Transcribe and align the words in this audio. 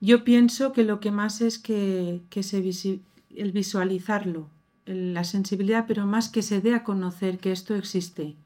Yo 0.00 0.24
pienso 0.24 0.72
que 0.72 0.84
lo 0.84 1.00
que 1.00 1.10
más 1.10 1.40
es 1.40 1.58
que, 1.58 2.22
se 2.40 3.00
el 3.34 3.52
visualizarlo, 3.52 4.48
la 4.84 5.24
sensibilidad, 5.24 5.86
pero 5.88 6.06
más 6.06 6.28
que 6.28 6.42
se 6.42 6.60
dé 6.60 6.74
a 6.74 6.84
conocer 6.84 7.38
que 7.38 7.52
esto 7.52 7.74
existe. 7.74 8.36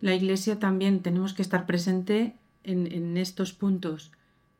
La 0.00 0.14
Iglesia 0.14 0.58
también 0.58 1.00
tenemos 1.00 1.34
que 1.34 1.42
estar 1.42 1.66
presente 1.66 2.36
en, 2.64 3.16
estos 3.16 3.52
puntos, 3.52 4.12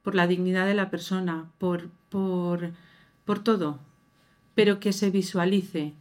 por 0.03 0.15
la 0.15 0.27
dignidad 0.27 0.67
de 0.67 0.75
la 0.75 0.91
persona, 0.91 1.51
por, 1.59 1.91
por, 2.09 2.73
por 3.25 3.43
todo, 3.43 3.81
pero 4.55 4.81
que 4.81 4.93
se 4.93 5.11
visualice, 5.11 5.95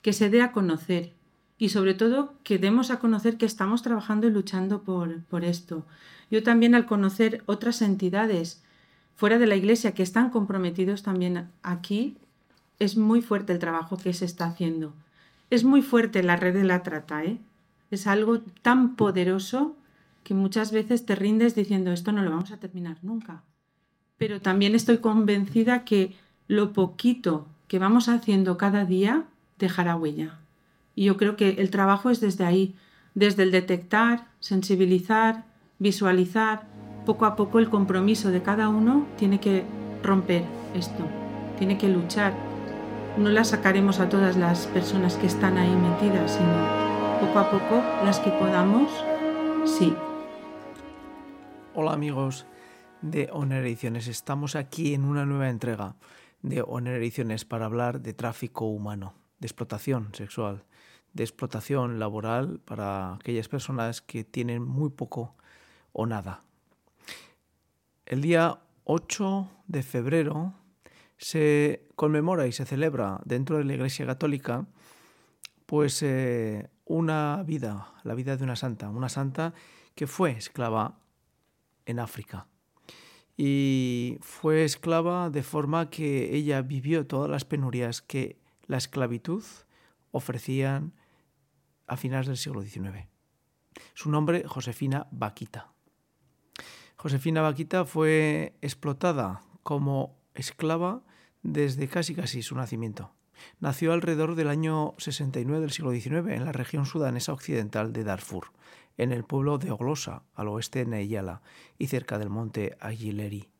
que 0.00 0.12
se 0.12 0.30
dé 0.30 0.42
a 0.42 0.52
conocer 0.52 1.12
y 1.58 1.68
sobre 1.68 1.94
todo 1.94 2.34
que 2.44 2.58
demos 2.58 2.90
a 2.90 2.98
conocer 2.98 3.36
que 3.36 3.46
estamos 3.46 3.82
trabajando 3.82 4.26
y 4.26 4.30
luchando 4.30 4.82
por, 4.82 5.22
por 5.24 5.44
esto. 5.44 5.86
Yo 6.30 6.42
también 6.42 6.74
al 6.74 6.86
conocer 6.86 7.42
otras 7.46 7.82
entidades 7.82 8.63
fuera 9.16 9.38
de 9.38 9.46
la 9.46 9.56
Iglesia 9.56 9.94
que 9.94 10.02
están 10.02 10.30
comprometidos 10.30 11.02
también 11.02 11.48
aquí, 11.62 12.16
es 12.78 12.96
muy 12.96 13.22
fuerte 13.22 13.52
el 13.52 13.58
trabajo 13.58 13.96
que 13.96 14.12
se 14.12 14.24
está 14.24 14.46
haciendo. 14.46 14.92
Es 15.50 15.64
muy 15.64 15.82
fuerte 15.82 16.22
la 16.22 16.36
red 16.36 16.54
de 16.54 16.64
la 16.64 16.82
trata, 16.82 17.24
¿eh? 17.24 17.38
Es 17.90 18.06
algo 18.06 18.40
tan 18.62 18.96
poderoso 18.96 19.76
que 20.24 20.34
muchas 20.34 20.72
veces 20.72 21.06
te 21.06 21.14
rindes 21.14 21.54
diciendo 21.54 21.92
esto 21.92 22.10
no 22.10 22.22
lo 22.22 22.30
vamos 22.30 22.50
a 22.50 22.56
terminar 22.56 22.96
nunca. 23.02 23.42
Pero 24.16 24.40
también 24.40 24.74
estoy 24.74 24.98
convencida 24.98 25.84
que 25.84 26.16
lo 26.48 26.72
poquito 26.72 27.46
que 27.68 27.78
vamos 27.78 28.08
haciendo 28.08 28.56
cada 28.56 28.84
día 28.84 29.24
dejará 29.58 29.96
huella. 29.96 30.38
Y 30.94 31.04
yo 31.04 31.16
creo 31.16 31.36
que 31.36 31.50
el 31.50 31.70
trabajo 31.70 32.10
es 32.10 32.20
desde 32.20 32.44
ahí, 32.44 32.74
desde 33.14 33.42
el 33.44 33.50
detectar, 33.50 34.28
sensibilizar, 34.40 35.44
visualizar. 35.78 36.66
Poco 37.06 37.26
a 37.26 37.36
poco 37.36 37.58
el 37.58 37.68
compromiso 37.68 38.30
de 38.30 38.42
cada 38.42 38.70
uno 38.70 39.06
tiene 39.18 39.38
que 39.38 39.66
romper 40.02 40.42
esto, 40.74 41.04
tiene 41.58 41.76
que 41.76 41.86
luchar. 41.88 42.32
No 43.18 43.28
la 43.28 43.44
sacaremos 43.44 44.00
a 44.00 44.08
todas 44.08 44.38
las 44.38 44.66
personas 44.68 45.16
que 45.16 45.26
están 45.26 45.58
ahí 45.58 45.76
metidas, 45.76 46.32
sino 46.32 47.20
poco 47.20 47.38
a 47.40 47.50
poco 47.50 47.82
las 48.04 48.20
que 48.20 48.30
podamos, 48.30 48.90
sí. 49.66 49.94
Hola 51.74 51.92
amigos 51.92 52.46
de 53.02 53.28
Honor 53.32 53.66
Ediciones, 53.66 54.08
estamos 54.08 54.56
aquí 54.56 54.94
en 54.94 55.04
una 55.04 55.26
nueva 55.26 55.50
entrega 55.50 55.96
de 56.40 56.64
Honor 56.66 56.94
Ediciones 56.94 57.44
para 57.44 57.66
hablar 57.66 58.00
de 58.00 58.14
tráfico 58.14 58.64
humano, 58.64 59.12
de 59.40 59.46
explotación 59.46 60.08
sexual, 60.14 60.64
de 61.12 61.22
explotación 61.22 61.98
laboral 61.98 62.60
para 62.64 63.16
aquellas 63.16 63.48
personas 63.48 64.00
que 64.00 64.24
tienen 64.24 64.62
muy 64.62 64.88
poco 64.88 65.34
o 65.92 66.06
nada. 66.06 66.44
El 68.06 68.20
día 68.20 68.60
8 68.84 69.50
de 69.66 69.82
febrero 69.82 70.54
se 71.16 71.88
conmemora 71.96 72.46
y 72.46 72.52
se 72.52 72.66
celebra 72.66 73.20
dentro 73.24 73.56
de 73.56 73.64
la 73.64 73.74
Iglesia 73.74 74.04
Católica 74.04 74.66
pues 75.64 76.02
eh, 76.02 76.68
una 76.84 77.42
vida, 77.46 77.94
la 78.02 78.14
vida 78.14 78.36
de 78.36 78.44
una 78.44 78.56
santa, 78.56 78.90
una 78.90 79.08
santa 79.08 79.54
que 79.94 80.06
fue 80.06 80.32
esclava 80.32 81.00
en 81.86 81.98
África. 81.98 82.46
Y 83.38 84.18
fue 84.20 84.64
esclava 84.64 85.30
de 85.30 85.42
forma 85.42 85.88
que 85.88 86.36
ella 86.36 86.60
vivió 86.60 87.06
todas 87.06 87.30
las 87.30 87.46
penurias 87.46 88.02
que 88.02 88.38
la 88.66 88.76
esclavitud 88.76 89.42
ofrecían 90.10 90.92
a 91.86 91.96
finales 91.96 92.26
del 92.26 92.36
siglo 92.36 92.60
XIX. 92.60 93.08
Su 93.94 94.10
nombre, 94.10 94.44
Josefina 94.46 95.08
Vaquita. 95.10 95.73
Josefina 97.04 97.42
Vaquita 97.42 97.84
fue 97.84 98.56
explotada 98.62 99.42
como 99.62 100.16
esclava 100.32 101.02
desde 101.42 101.86
casi 101.86 102.14
casi 102.14 102.40
su 102.40 102.56
nacimiento. 102.56 103.12
Nació 103.60 103.92
alrededor 103.92 104.36
del 104.36 104.48
año 104.48 104.94
69 104.96 105.60
del 105.60 105.70
siglo 105.70 105.90
XIX 105.90 106.32
en 106.32 106.46
la 106.46 106.52
región 106.52 106.86
sudanesa 106.86 107.34
occidental 107.34 107.92
de 107.92 108.04
Darfur, 108.04 108.52
en 108.96 109.12
el 109.12 109.22
pueblo 109.22 109.58
de 109.58 109.70
Oglosa, 109.70 110.22
al 110.34 110.48
oeste 110.48 110.78
de 110.78 110.86
Neyala 110.86 111.42
y 111.76 111.88
cerca 111.88 112.18
del 112.18 112.30
monte 112.30 112.74
Aguileri. 112.80 113.50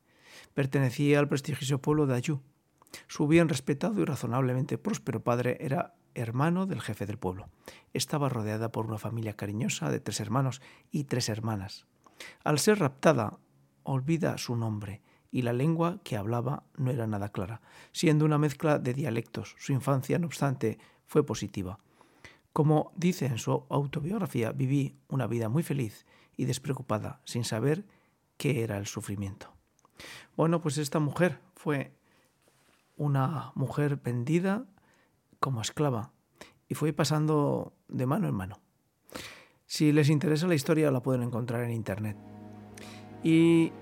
Pertenecía 0.55 1.19
al 1.19 1.29
prestigioso 1.29 1.83
pueblo 1.83 2.07
de 2.07 2.15
Ayú. 2.15 2.41
Su 3.09 3.29
bien 3.29 3.51
respetado 3.51 4.01
y 4.01 4.07
razonablemente 4.07 4.79
próspero 4.79 5.23
padre 5.23 5.59
era 5.61 5.97
hermano 6.15 6.65
del 6.65 6.81
jefe 6.81 7.05
del 7.05 7.19
pueblo. 7.19 7.51
Estaba 7.93 8.31
rodeada 8.31 8.73
por 8.73 8.87
una 8.87 8.97
familia 8.97 9.37
cariñosa 9.37 9.91
de 9.91 10.01
tres 10.01 10.21
hermanos 10.21 10.63
y 10.91 11.05
tres 11.05 11.29
hermanas. 11.29 11.85
Al 12.43 12.59
ser 12.59 12.79
raptada, 12.79 13.39
olvida 13.83 14.39
su 14.39 14.57
nombre 14.57 15.03
y 15.31 15.43
la 15.43 15.53
lengua 15.53 16.01
que 16.05 16.17
hablaba 16.17 16.65
no 16.77 16.91
era 16.91 17.07
nada 17.07 17.31
clara, 17.31 17.61
siendo 17.93 18.25
una 18.25 18.39
mezcla 18.39 18.79
de 18.79 18.95
dialectos. 18.95 19.57
Su 19.59 19.73
infancia, 19.73 20.19
no 20.19 20.27
obstante, 20.27 20.79
fue 21.07 21.27
positiva. 21.27 21.79
Como 22.53 22.93
dice 22.95 23.27
en 23.27 23.39
su 23.39 23.65
autobiografía, 23.69 24.53
viví 24.53 24.97
una 25.09 25.27
vida 25.27 25.49
muy 25.49 25.65
feliz 25.65 26.07
y 26.37 26.45
despreocupada, 26.45 27.21
sin 27.25 27.45
saber 27.45 27.85
qué 28.37 28.63
era 28.63 28.79
el 28.79 28.87
sufrimiento. 28.87 29.53
Bueno, 30.37 30.61
pues 30.61 30.79
esta 30.79 31.01
mujer 31.01 31.41
fue 31.55 31.97
una 32.97 33.53
mujer 33.55 33.97
vendida 33.97 34.67
como 35.41 35.61
esclava 35.61 36.13
y 36.69 36.75
fue 36.75 36.93
pasando 36.93 37.75
de 37.89 38.07
mano 38.07 38.29
en 38.29 38.35
mano. 38.35 38.64
Si 39.75 39.91
les 39.91 40.09
interesa 40.09 40.47
la 40.47 40.55
historia 40.55 40.89
la 40.93 41.01
pueden 41.01 41.25
encontrar 41.25 41.65
en 41.65 41.73
internet. 41.73 42.17
Y 43.25 43.73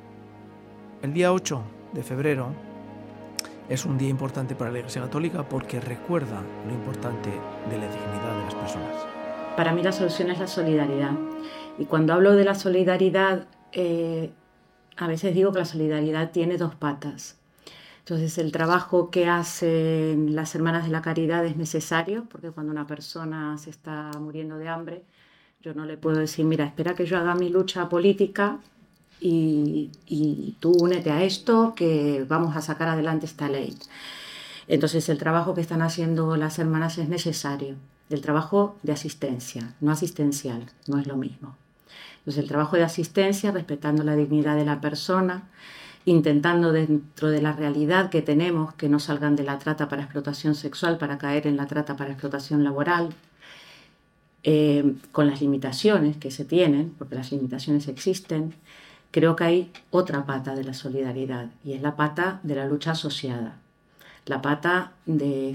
el 1.02 1.12
día 1.12 1.34
8 1.34 1.62
de 1.92 2.02
febrero 2.02 2.54
es 3.68 3.84
un 3.84 3.98
día 3.98 4.08
importante 4.08 4.54
para 4.54 4.70
la 4.70 4.78
Iglesia 4.78 5.02
Católica 5.02 5.46
porque 5.46 5.80
recuerda 5.80 6.42
lo 6.66 6.72
importante 6.72 7.28
de 7.28 7.76
la 7.76 7.88
dignidad 7.88 8.38
de 8.38 8.44
las 8.44 8.54
personas. 8.54 9.06
Para 9.54 9.74
mí 9.74 9.82
la 9.82 9.92
solución 9.92 10.30
es 10.30 10.38
la 10.38 10.46
solidaridad. 10.46 11.12
Y 11.76 11.84
cuando 11.84 12.14
hablo 12.14 12.36
de 12.36 12.44
la 12.44 12.54
solidaridad, 12.54 13.46
eh, 13.72 14.32
a 14.96 15.06
veces 15.06 15.34
digo 15.34 15.52
que 15.52 15.58
la 15.58 15.66
solidaridad 15.66 16.30
tiene 16.30 16.56
dos 16.56 16.74
patas. 16.74 17.38
Entonces 17.98 18.38
el 18.38 18.50
trabajo 18.50 19.10
que 19.10 19.26
hacen 19.26 20.34
las 20.34 20.54
hermanas 20.54 20.86
de 20.86 20.90
la 20.90 21.02
caridad 21.02 21.44
es 21.44 21.58
necesario, 21.58 22.24
porque 22.30 22.50
cuando 22.50 22.72
una 22.72 22.86
persona 22.86 23.58
se 23.58 23.68
está 23.68 24.10
muriendo 24.18 24.56
de 24.56 24.68
hambre, 24.70 25.04
yo 25.62 25.74
no 25.74 25.84
le 25.84 25.96
puedo 25.96 26.18
decir, 26.18 26.44
mira, 26.44 26.64
espera 26.64 26.94
que 26.94 27.06
yo 27.06 27.16
haga 27.16 27.36
mi 27.36 27.48
lucha 27.48 27.88
política 27.88 28.58
y, 29.20 29.90
tú 30.58 30.72
únete 30.72 31.12
a 31.12 31.22
esto, 31.22 31.74
que 31.76 32.26
vamos 32.28 32.56
a 32.56 32.60
sacar 32.60 32.88
adelante 32.88 33.26
esta 33.26 33.48
ley. 33.48 33.76
Entonces 34.66 35.08
el 35.08 35.18
trabajo 35.18 35.54
que 35.54 35.60
están 35.60 35.82
haciendo 35.82 36.36
las 36.36 36.58
hermanas 36.58 36.98
es 36.98 37.08
necesario, 37.08 37.76
el 38.10 38.20
trabajo 38.20 38.76
de 38.82 38.92
asistencia, 38.92 39.74
no 39.80 39.92
asistencial, 39.92 40.66
no 40.88 40.98
es 40.98 41.06
lo 41.06 41.16
mismo. 41.16 41.56
Entonces 42.18 42.42
el 42.42 42.48
trabajo 42.48 42.76
de 42.76 42.82
asistencia, 42.82 43.52
respetando 43.52 44.02
la 44.02 44.16
dignidad 44.16 44.56
de 44.56 44.64
la 44.64 44.80
persona, 44.80 45.48
intentando 46.04 46.72
dentro 46.72 47.30
de 47.30 47.40
la 47.40 47.52
realidad 47.52 48.10
que 48.10 48.22
tenemos 48.22 48.74
que 48.74 48.88
no 48.88 48.98
salgan 48.98 49.36
de 49.36 49.44
la 49.44 49.60
trata 49.60 49.88
para 49.88 50.02
explotación 50.02 50.56
sexual, 50.56 50.98
para 50.98 51.18
caer 51.18 51.46
en 51.46 51.56
la 51.56 51.66
trata 51.66 51.96
para 51.96 52.10
explotación 52.10 52.64
laboral, 52.64 53.10
eh, 54.44 54.94
con 55.12 55.28
las 55.28 55.40
limitaciones 55.40 56.16
que 56.16 56.30
se 56.30 56.44
tienen, 56.44 56.94
porque 56.98 57.14
las 57.14 57.30
limitaciones 57.30 57.86
existen, 57.88 58.54
creo 59.12 59.36
que 59.36 59.44
hay 59.44 59.72
otra 59.90 60.26
pata 60.26 60.56
de 60.56 60.64
la 60.64 60.74
solidaridad 60.74 61.50
y 61.64 61.74
es 61.74 61.82
la 61.82 61.94
pata 61.94 62.40
de 62.42 62.56
la 62.56 62.66
lucha 62.66 62.92
asociada, 62.92 63.58
la 64.26 64.42
pata 64.42 64.92
de, 65.06 65.54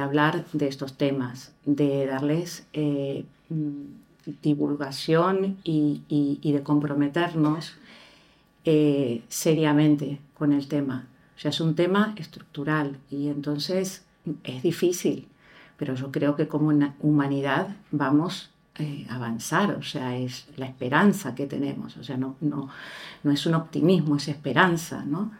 hablar 0.00 0.44
de 0.52 0.68
estos 0.68 0.96
temas, 0.96 1.52
de 1.64 2.06
darles 2.06 2.66
eh, 2.74 3.24
mm, 3.48 4.32
divulgación 4.42 5.56
y, 5.64 6.02
de 6.42 6.62
comprometernos 6.62 7.74
eh, 8.64 9.22
seriamente 9.28 10.20
con 10.34 10.52
el 10.52 10.68
tema. 10.68 11.08
O 11.36 11.40
sea, 11.40 11.50
es 11.50 11.60
un 11.60 11.74
tema 11.74 12.14
estructural 12.16 12.98
y 13.10 13.28
entonces 13.28 14.04
es 14.44 14.62
difícil, 14.62 15.26
pero 15.78 15.94
yo 15.94 16.12
creo 16.12 16.36
que 16.36 16.48
como 16.48 16.68
una 16.68 16.94
humanidad 17.00 17.68
vamos 17.90 18.50
eh, 18.80 19.06
avanzar, 19.08 19.72
o 19.72 19.82
sea, 19.82 20.16
es 20.16 20.46
la 20.56 20.66
esperanza 20.66 21.34
que 21.34 21.46
tenemos, 21.46 21.96
o 21.96 22.04
sea, 22.04 22.16
no, 22.16 22.36
no, 22.40 22.68
no 23.22 23.30
es 23.32 23.46
un 23.46 23.54
optimismo, 23.54 24.16
es 24.16 24.28
esperanza, 24.28 25.04
¿no? 25.04 25.32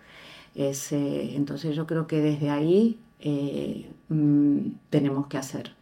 Es, 0.55 0.91
eh, 0.93 1.37
entonces 1.37 1.77
yo 1.77 1.87
creo 1.87 2.07
que 2.07 2.21
desde 2.21 2.51
ahí 2.51 2.99
eh, 3.21 3.91
mm, 4.09 4.59
tenemos 4.91 5.27
que 5.27 5.39
hacer. 5.39 5.73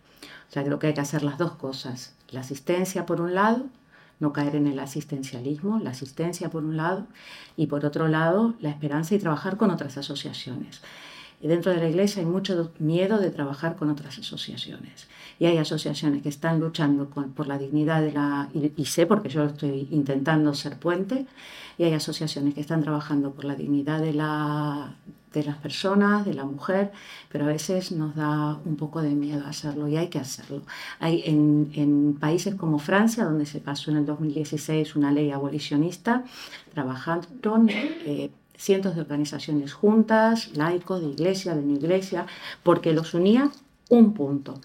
O 0.48 0.52
sea, 0.52 0.64
creo 0.64 0.78
que 0.78 0.88
hay 0.88 0.94
que 0.94 1.00
hacer 1.00 1.22
las 1.22 1.38
dos 1.38 1.52
cosas. 1.52 2.14
La 2.30 2.40
asistencia 2.40 3.06
por 3.06 3.20
un 3.20 3.34
lado, 3.34 3.66
no 4.20 4.32
caer 4.32 4.56
en 4.56 4.66
el 4.66 4.78
asistencialismo, 4.78 5.78
la 5.78 5.90
asistencia 5.90 6.50
por 6.50 6.64
un 6.64 6.76
lado, 6.76 7.06
y 7.56 7.66
por 7.66 7.84
otro 7.84 8.08
lado, 8.08 8.54
la 8.60 8.70
esperanza 8.70 9.14
y 9.14 9.18
trabajar 9.18 9.56
con 9.56 9.70
otras 9.70 9.96
asociaciones. 9.96 10.82
Y 11.40 11.48
dentro 11.48 11.72
de 11.72 11.78
la 11.78 11.88
iglesia 11.88 12.20
hay 12.20 12.26
mucho 12.26 12.72
miedo 12.78 13.18
de 13.18 13.30
trabajar 13.30 13.76
con 13.76 13.90
otras 13.90 14.18
asociaciones. 14.18 15.06
Y 15.38 15.44
hay 15.44 15.58
asociaciones 15.58 16.22
que 16.22 16.30
están 16.30 16.60
luchando 16.60 17.08
por 17.08 17.46
la 17.46 17.58
dignidad 17.58 18.00
de 18.00 18.12
la... 18.12 18.48
Y, 18.54 18.84
sé 18.86 19.06
porque 19.06 19.28
yo 19.28 19.44
estoy 19.44 19.86
intentando 19.90 20.54
ser 20.54 20.78
puente. 20.78 21.26
Y 21.76 21.84
hay 21.84 21.92
asociaciones 21.92 22.54
que 22.54 22.62
están 22.62 22.82
trabajando 22.82 23.32
por 23.32 23.44
la 23.44 23.54
dignidad 23.54 24.00
de, 24.00 24.14
la, 24.14 24.96
de 25.34 25.44
las 25.44 25.58
personas, 25.58 26.24
de 26.24 26.32
la 26.32 26.46
mujer, 26.46 26.90
pero 27.30 27.44
a 27.44 27.48
veces 27.48 27.92
nos 27.92 28.16
da 28.16 28.58
un 28.64 28.76
poco 28.76 29.02
de 29.02 29.10
miedo 29.10 29.46
hacerlo 29.46 29.86
y 29.86 29.98
hay 29.98 30.08
que 30.08 30.18
hacerlo. 30.18 30.62
Hay 31.00 31.22
en, 31.26 31.70
en 31.74 32.14
países 32.14 32.54
como 32.54 32.78
Francia, 32.78 33.24
donde 33.24 33.44
se 33.44 33.60
pasó 33.60 33.90
en 33.90 33.98
el 33.98 34.06
2016 34.06 34.96
una 34.96 35.12
ley 35.12 35.30
abolicionista, 35.32 36.24
trabajaron... 36.72 37.68
Eh, 37.68 38.30
cientos 38.56 38.94
de 38.94 39.02
organizaciones 39.02 39.72
juntas, 39.72 40.56
laicos, 40.56 41.00
de 41.00 41.08
iglesia, 41.08 41.54
de 41.54 41.62
no 41.62 41.74
iglesia, 41.74 42.26
porque 42.62 42.92
los 42.92 43.14
unía 43.14 43.50
un 43.88 44.14
punto. 44.14 44.60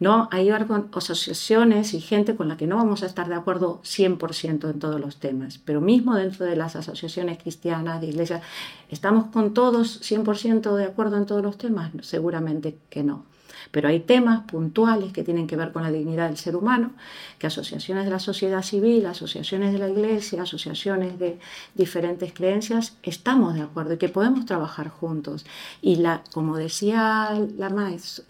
¿no? 0.00 0.28
Hay 0.32 0.50
asociaciones 0.50 1.94
y 1.94 2.00
gente 2.00 2.34
con 2.34 2.48
la 2.48 2.56
que 2.56 2.66
no 2.66 2.76
vamos 2.76 3.02
a 3.02 3.06
estar 3.06 3.28
de 3.28 3.34
acuerdo 3.34 3.80
100% 3.82 4.70
en 4.70 4.78
todos 4.78 5.00
los 5.00 5.16
temas, 5.16 5.58
pero 5.58 5.80
mismo 5.80 6.14
dentro 6.14 6.44
de 6.44 6.56
las 6.56 6.76
asociaciones 6.76 7.38
cristianas, 7.38 8.00
de 8.00 8.08
iglesias, 8.08 8.42
¿estamos 8.90 9.26
con 9.26 9.54
todos 9.54 10.02
100% 10.02 10.74
de 10.76 10.84
acuerdo 10.84 11.16
en 11.16 11.26
todos 11.26 11.42
los 11.42 11.58
temas? 11.58 11.92
Seguramente 12.02 12.76
que 12.90 13.02
no. 13.02 13.24
Pero 13.74 13.88
hay 13.88 13.98
temas 13.98 14.44
puntuales 14.44 15.12
que 15.12 15.24
tienen 15.24 15.48
que 15.48 15.56
ver 15.56 15.72
con 15.72 15.82
la 15.82 15.90
dignidad 15.90 16.28
del 16.28 16.36
ser 16.36 16.54
humano, 16.54 16.92
que 17.40 17.48
asociaciones 17.48 18.04
de 18.04 18.12
la 18.12 18.20
sociedad 18.20 18.62
civil, 18.62 19.04
asociaciones 19.04 19.72
de 19.72 19.80
la 19.80 19.88
iglesia, 19.88 20.42
asociaciones 20.42 21.18
de 21.18 21.40
diferentes 21.74 22.32
creencias, 22.32 22.96
estamos 23.02 23.54
de 23.54 23.62
acuerdo 23.62 23.94
y 23.94 23.98
que 23.98 24.08
podemos 24.08 24.46
trabajar 24.46 24.90
juntos. 24.90 25.44
Y 25.82 25.96
la, 25.96 26.22
como 26.32 26.56
decía 26.56 27.36
la 27.58 27.66
hermana, 27.66 27.96
es, 27.96 28.22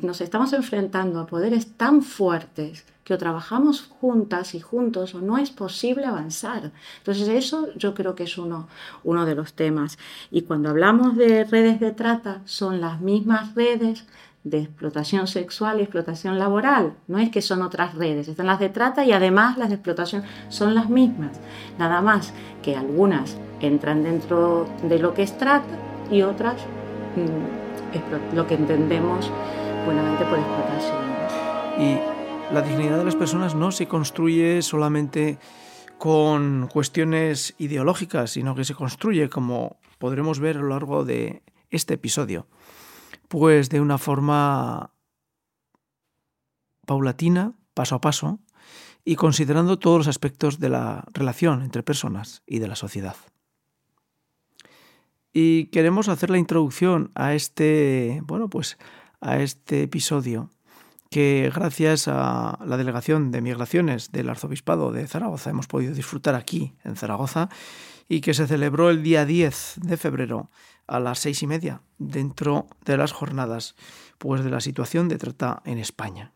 nos 0.00 0.22
estamos 0.22 0.54
enfrentando 0.54 1.20
a 1.20 1.26
poderes 1.26 1.76
tan 1.76 2.00
fuertes 2.00 2.86
que 3.08 3.14
o 3.14 3.18
trabajamos 3.18 3.86
juntas 4.00 4.54
y 4.54 4.60
juntos 4.60 5.14
o 5.14 5.22
no 5.22 5.38
es 5.38 5.50
posible 5.50 6.04
avanzar. 6.04 6.72
Entonces 6.98 7.28
eso 7.28 7.68
yo 7.74 7.94
creo 7.94 8.14
que 8.14 8.24
es 8.24 8.36
uno, 8.36 8.68
uno 9.02 9.24
de 9.24 9.34
los 9.34 9.54
temas. 9.54 9.98
Y 10.30 10.42
cuando 10.42 10.68
hablamos 10.68 11.16
de 11.16 11.44
redes 11.44 11.80
de 11.80 11.92
trata, 11.92 12.42
son 12.44 12.82
las 12.82 13.00
mismas 13.00 13.54
redes 13.54 14.04
de 14.50 14.60
explotación 14.60 15.26
sexual 15.26 15.78
y 15.78 15.82
explotación 15.82 16.38
laboral. 16.38 16.94
No 17.06 17.18
es 17.18 17.30
que 17.30 17.42
son 17.42 17.62
otras 17.62 17.94
redes, 17.94 18.28
están 18.28 18.46
las 18.46 18.58
de 18.58 18.68
trata 18.68 19.04
y 19.04 19.12
además 19.12 19.58
las 19.58 19.68
de 19.68 19.76
explotación 19.76 20.22
son 20.48 20.74
las 20.74 20.88
mismas. 20.88 21.40
Nada 21.78 22.00
más 22.00 22.32
que 22.62 22.76
algunas 22.76 23.36
entran 23.60 24.02
dentro 24.02 24.66
de 24.82 24.98
lo 24.98 25.14
que 25.14 25.22
es 25.22 25.36
trata 25.36 25.66
y 26.10 26.22
otras 26.22 26.56
mm, 27.16 28.34
lo 28.36 28.46
que 28.46 28.54
entendemos 28.54 29.30
buenamente 29.84 30.24
por 30.24 30.38
explotación. 30.38 30.96
Y 31.78 31.98
la 32.52 32.62
dignidad 32.62 32.98
de 32.98 33.04
las 33.04 33.16
personas 33.16 33.54
no 33.54 33.70
se 33.72 33.86
construye 33.86 34.62
solamente 34.62 35.38
con 35.98 36.68
cuestiones 36.72 37.54
ideológicas, 37.58 38.30
sino 38.30 38.54
que 38.54 38.64
se 38.64 38.74
construye, 38.74 39.28
como 39.28 39.76
podremos 39.98 40.38
ver 40.38 40.56
a 40.56 40.60
lo 40.60 40.68
largo 40.68 41.04
de 41.04 41.42
este 41.70 41.94
episodio, 41.94 42.46
pues 43.28 43.68
de 43.68 43.80
una 43.80 43.98
forma 43.98 44.92
paulatina, 46.86 47.52
paso 47.74 47.94
a 47.94 48.00
paso, 48.00 48.40
y 49.04 49.16
considerando 49.16 49.78
todos 49.78 49.98
los 49.98 50.08
aspectos 50.08 50.58
de 50.58 50.70
la 50.70 51.04
relación 51.12 51.62
entre 51.62 51.82
personas 51.82 52.42
y 52.46 52.58
de 52.58 52.68
la 52.68 52.76
sociedad. 52.76 53.16
Y 55.32 55.66
queremos 55.66 56.08
hacer 56.08 56.30
la 56.30 56.38
introducción 56.38 57.10
a 57.14 57.34
este, 57.34 58.20
bueno, 58.24 58.48
pues 58.48 58.78
a 59.20 59.38
este 59.38 59.82
episodio 59.82 60.50
que 61.10 61.50
gracias 61.54 62.08
a 62.08 62.58
la 62.64 62.76
Delegación 62.76 63.30
de 63.30 63.40
Migraciones 63.40 64.12
del 64.12 64.28
Arzobispado 64.28 64.92
de 64.92 65.06
Zaragoza 65.06 65.50
hemos 65.50 65.66
podido 65.66 65.94
disfrutar 65.94 66.34
aquí 66.34 66.74
en 66.84 66.96
Zaragoza 66.96 67.48
y 68.08 68.20
que 68.20 68.34
se 68.34 68.46
celebró 68.46 68.90
el 68.90 69.02
día 69.02 69.24
10 69.24 69.74
de 69.82 69.96
febrero 69.96 70.50
a 70.86 70.98
las 70.98 71.18
seis 71.18 71.42
y 71.42 71.46
media 71.46 71.82
dentro 71.98 72.66
de 72.84 72.96
las 72.96 73.12
jornadas 73.12 73.76
pues 74.16 74.42
de 74.42 74.50
la 74.50 74.60
situación 74.60 75.08
de 75.08 75.18
trata 75.18 75.62
en 75.64 75.78
España. 75.78 76.32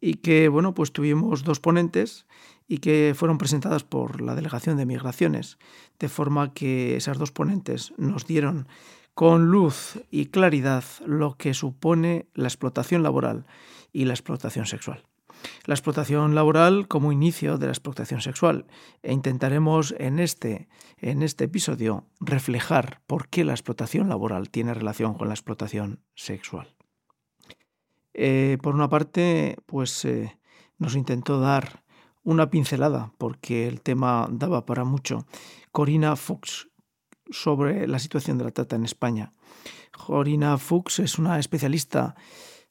Y 0.00 0.14
que 0.14 0.48
bueno 0.48 0.74
pues 0.74 0.92
tuvimos 0.92 1.42
dos 1.42 1.60
ponentes 1.60 2.26
y 2.68 2.78
que 2.78 3.14
fueron 3.16 3.38
presentadas 3.38 3.84
por 3.84 4.20
la 4.20 4.34
delegación 4.34 4.76
de 4.76 4.86
migraciones 4.86 5.58
de 5.98 6.08
forma 6.08 6.52
que 6.52 6.96
esas 6.96 7.18
dos 7.18 7.32
ponentes 7.32 7.92
nos 7.96 8.26
dieron 8.26 8.68
con 9.14 9.46
luz 9.46 9.98
y 10.10 10.26
claridad 10.26 10.84
lo 11.06 11.36
que 11.38 11.54
supone 11.54 12.26
la 12.34 12.48
explotación 12.48 13.02
laboral 13.02 13.46
y 13.92 14.04
la 14.04 14.12
explotación 14.12 14.66
sexual 14.66 15.04
la 15.64 15.74
explotación 15.74 16.34
laboral 16.34 16.88
como 16.88 17.12
inicio 17.12 17.58
de 17.58 17.66
la 17.66 17.72
explotación 17.72 18.20
sexual. 18.20 18.66
E 19.02 19.12
intentaremos 19.12 19.94
en 19.98 20.18
este, 20.18 20.68
en 20.98 21.22
este 21.22 21.44
episodio 21.44 22.06
reflejar 22.20 23.02
por 23.06 23.28
qué 23.28 23.44
la 23.44 23.52
explotación 23.52 24.08
laboral 24.08 24.50
tiene 24.50 24.74
relación 24.74 25.14
con 25.14 25.28
la 25.28 25.34
explotación 25.34 26.02
sexual. 26.14 26.76
Eh, 28.14 28.58
por 28.62 28.74
una 28.74 28.88
parte, 28.88 29.56
pues 29.66 30.04
eh, 30.04 30.38
nos 30.78 30.96
intentó 30.96 31.38
dar 31.38 31.84
una 32.22 32.50
pincelada, 32.50 33.12
porque 33.18 33.68
el 33.68 33.82
tema 33.82 34.26
daba 34.30 34.66
para 34.66 34.84
mucho, 34.84 35.26
Corina 35.70 36.16
Fuchs 36.16 36.68
sobre 37.30 37.86
la 37.86 37.98
situación 37.98 38.38
de 38.38 38.44
la 38.44 38.50
trata 38.50 38.76
en 38.76 38.84
España. 38.84 39.32
Corina 39.92 40.58
Fuchs 40.58 40.98
es 41.00 41.18
una 41.18 41.38
especialista 41.38 42.14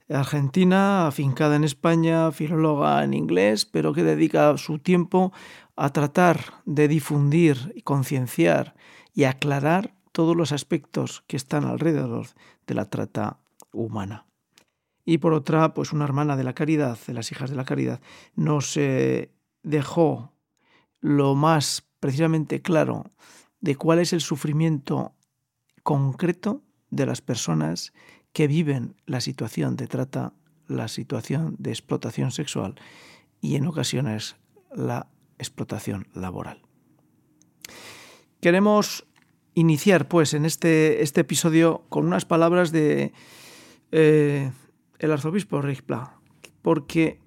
argentina, 0.10 1.08
afincada 1.08 1.56
en 1.56 1.64
España, 1.64 2.32
filóloga 2.32 3.04
en 3.04 3.14
inglés, 3.14 3.66
pero 3.66 3.94
que 3.94 4.04
dedica 4.04 4.58
su 4.58 4.80
tiempo 4.80 5.34
a 5.76 5.90
tratar 5.90 6.62
de 6.66 6.88
difundir 6.88 7.74
y 7.76 7.82
concienciar 7.82 8.76
y 9.14 9.24
aclarar 9.24 9.96
todos 10.12 10.36
los 10.36 10.52
aspectos 10.52 11.24
que 11.28 11.38
están 11.38 11.66
alrededor 11.66 12.28
de 12.68 12.74
la 12.74 12.90
trata 12.90 13.40
humana. 13.72 14.26
Y 15.04 15.20
por 15.20 15.34
otra, 15.34 15.74
pues 15.74 15.94
una 15.94 16.06
hermana 16.06 16.36
de 16.36 16.44
la 16.44 16.54
caridad, 16.54 16.98
de 17.06 17.14
las 17.14 17.32
hijas 17.32 17.50
de 17.50 17.56
la 17.56 17.66
caridad, 17.66 18.02
nos 18.36 18.80
dejó 19.64 20.34
lo 21.00 21.36
más 21.36 21.88
precisamente 22.00 22.62
claro 22.62 23.12
de 23.60 23.76
cuál 23.76 24.00
es 24.00 24.14
el 24.14 24.22
sufrimiento 24.22 25.14
concreto 25.84 26.64
de 26.90 27.06
las 27.06 27.22
personas 27.22 27.94
que 28.36 28.48
viven 28.48 28.98
la 29.06 29.22
situación 29.22 29.78
de 29.78 29.88
trata, 29.88 30.34
la 30.68 30.90
situación 30.90 31.56
de 31.58 31.70
explotación 31.70 32.32
sexual 32.32 32.76
y 33.40 33.56
en 33.56 33.66
ocasiones 33.66 34.36
la 34.76 35.08
explotación 35.40 36.08
laboral. 36.14 36.62
Queremos 38.42 39.08
iniciar 39.54 40.10
pues 40.10 40.34
en 40.34 40.44
este, 40.44 41.02
este 41.02 41.22
episodio 41.22 41.86
con 41.88 42.06
unas 42.06 42.26
palabras 42.26 42.74
de 42.74 43.14
eh, 43.94 44.52
el 45.00 45.12
arzobispo 45.14 45.62
Reichpla, 45.62 46.20
porque 46.62 47.22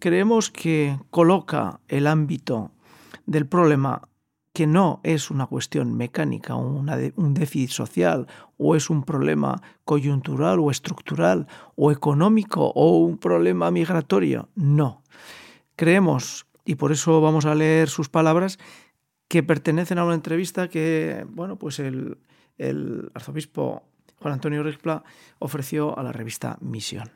creemos 0.00 0.50
que 0.50 0.98
coloca 1.10 1.80
el 1.86 2.08
ámbito 2.08 2.72
del 3.26 3.46
problema 3.46 4.08
que 4.58 4.66
no 4.66 4.98
es 5.04 5.30
una 5.30 5.46
cuestión 5.46 5.96
mecánica, 5.96 6.56
un 6.56 7.32
déficit 7.32 7.70
social, 7.70 8.26
o 8.56 8.74
es 8.74 8.90
un 8.90 9.04
problema 9.04 9.62
coyuntural 9.84 10.58
o 10.58 10.72
estructural, 10.72 11.46
o 11.76 11.92
económico, 11.92 12.72
o 12.74 12.98
un 12.98 13.18
problema 13.18 13.70
migratorio. 13.70 14.48
No. 14.56 15.04
Creemos, 15.76 16.48
y 16.64 16.74
por 16.74 16.90
eso 16.90 17.20
vamos 17.20 17.46
a 17.46 17.54
leer 17.54 17.88
sus 17.88 18.08
palabras, 18.08 18.58
que 19.28 19.44
pertenecen 19.44 19.98
a 19.98 20.04
una 20.04 20.16
entrevista 20.16 20.66
que, 20.66 21.24
bueno, 21.28 21.56
pues 21.56 21.78
el, 21.78 22.18
arzobispo 23.14 23.84
Juan 24.16 24.34
Antonio 24.34 24.64
Rexpla 24.64 25.04
ofreció 25.38 25.96
a 25.96 26.02
la 26.02 26.10
revista 26.10 26.58
Misión. 26.60 27.12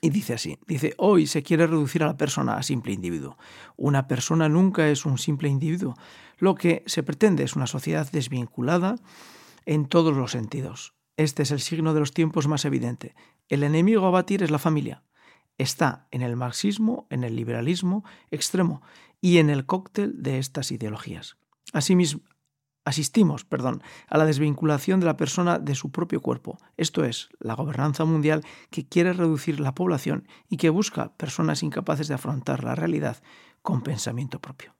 Y 0.00 0.10
dice 0.10 0.34
así, 0.34 0.58
dice, 0.66 0.94
hoy 0.96 1.26
se 1.26 1.42
quiere 1.42 1.66
reducir 1.66 2.02
a 2.02 2.06
la 2.06 2.16
persona 2.16 2.56
a 2.56 2.62
simple 2.62 2.92
individuo. 2.92 3.36
Una 3.76 4.06
persona 4.06 4.48
nunca 4.48 4.88
es 4.88 5.04
un 5.04 5.18
simple 5.18 5.48
individuo. 5.48 5.96
Lo 6.38 6.54
que 6.54 6.84
se 6.86 7.02
pretende 7.02 7.42
es 7.42 7.56
una 7.56 7.66
sociedad 7.66 8.08
desvinculada 8.10 8.96
en 9.66 9.86
todos 9.86 10.16
los 10.16 10.30
sentidos. 10.30 10.94
Este 11.16 11.42
es 11.42 11.50
el 11.50 11.60
signo 11.60 11.94
de 11.94 12.00
los 12.00 12.14
tiempos 12.14 12.46
más 12.46 12.64
evidente. 12.64 13.16
El 13.48 13.64
enemigo 13.64 14.06
a 14.06 14.10
batir 14.10 14.44
es 14.44 14.52
la 14.52 14.60
familia. 14.60 15.02
Está 15.58 16.06
en 16.12 16.22
el 16.22 16.36
marxismo, 16.36 17.08
en 17.10 17.24
el 17.24 17.34
liberalismo 17.34 18.04
extremo 18.30 18.82
y 19.20 19.38
en 19.38 19.50
el 19.50 19.66
cóctel 19.66 20.22
de 20.22 20.38
estas 20.38 20.70
ideologías. 20.70 21.36
Asimismo, 21.72 22.20
asistimos 22.88 23.44
perdón, 23.44 23.82
a 24.08 24.18
la 24.18 24.24
desvinculación 24.24 25.00
de 25.00 25.06
la 25.06 25.16
persona 25.16 25.58
de 25.58 25.74
su 25.74 25.90
propio 25.90 26.20
cuerpo, 26.20 26.58
esto 26.76 27.04
es, 27.04 27.28
la 27.38 27.54
gobernanza 27.54 28.04
mundial 28.04 28.44
que 28.70 28.86
quiere 28.86 29.12
reducir 29.12 29.60
la 29.60 29.74
población 29.74 30.26
y 30.48 30.56
que 30.56 30.70
busca 30.70 31.14
personas 31.16 31.62
incapaces 31.62 32.08
de 32.08 32.14
afrontar 32.14 32.64
la 32.64 32.74
realidad 32.74 33.18
con 33.62 33.82
pensamiento 33.82 34.40
propio. 34.40 34.74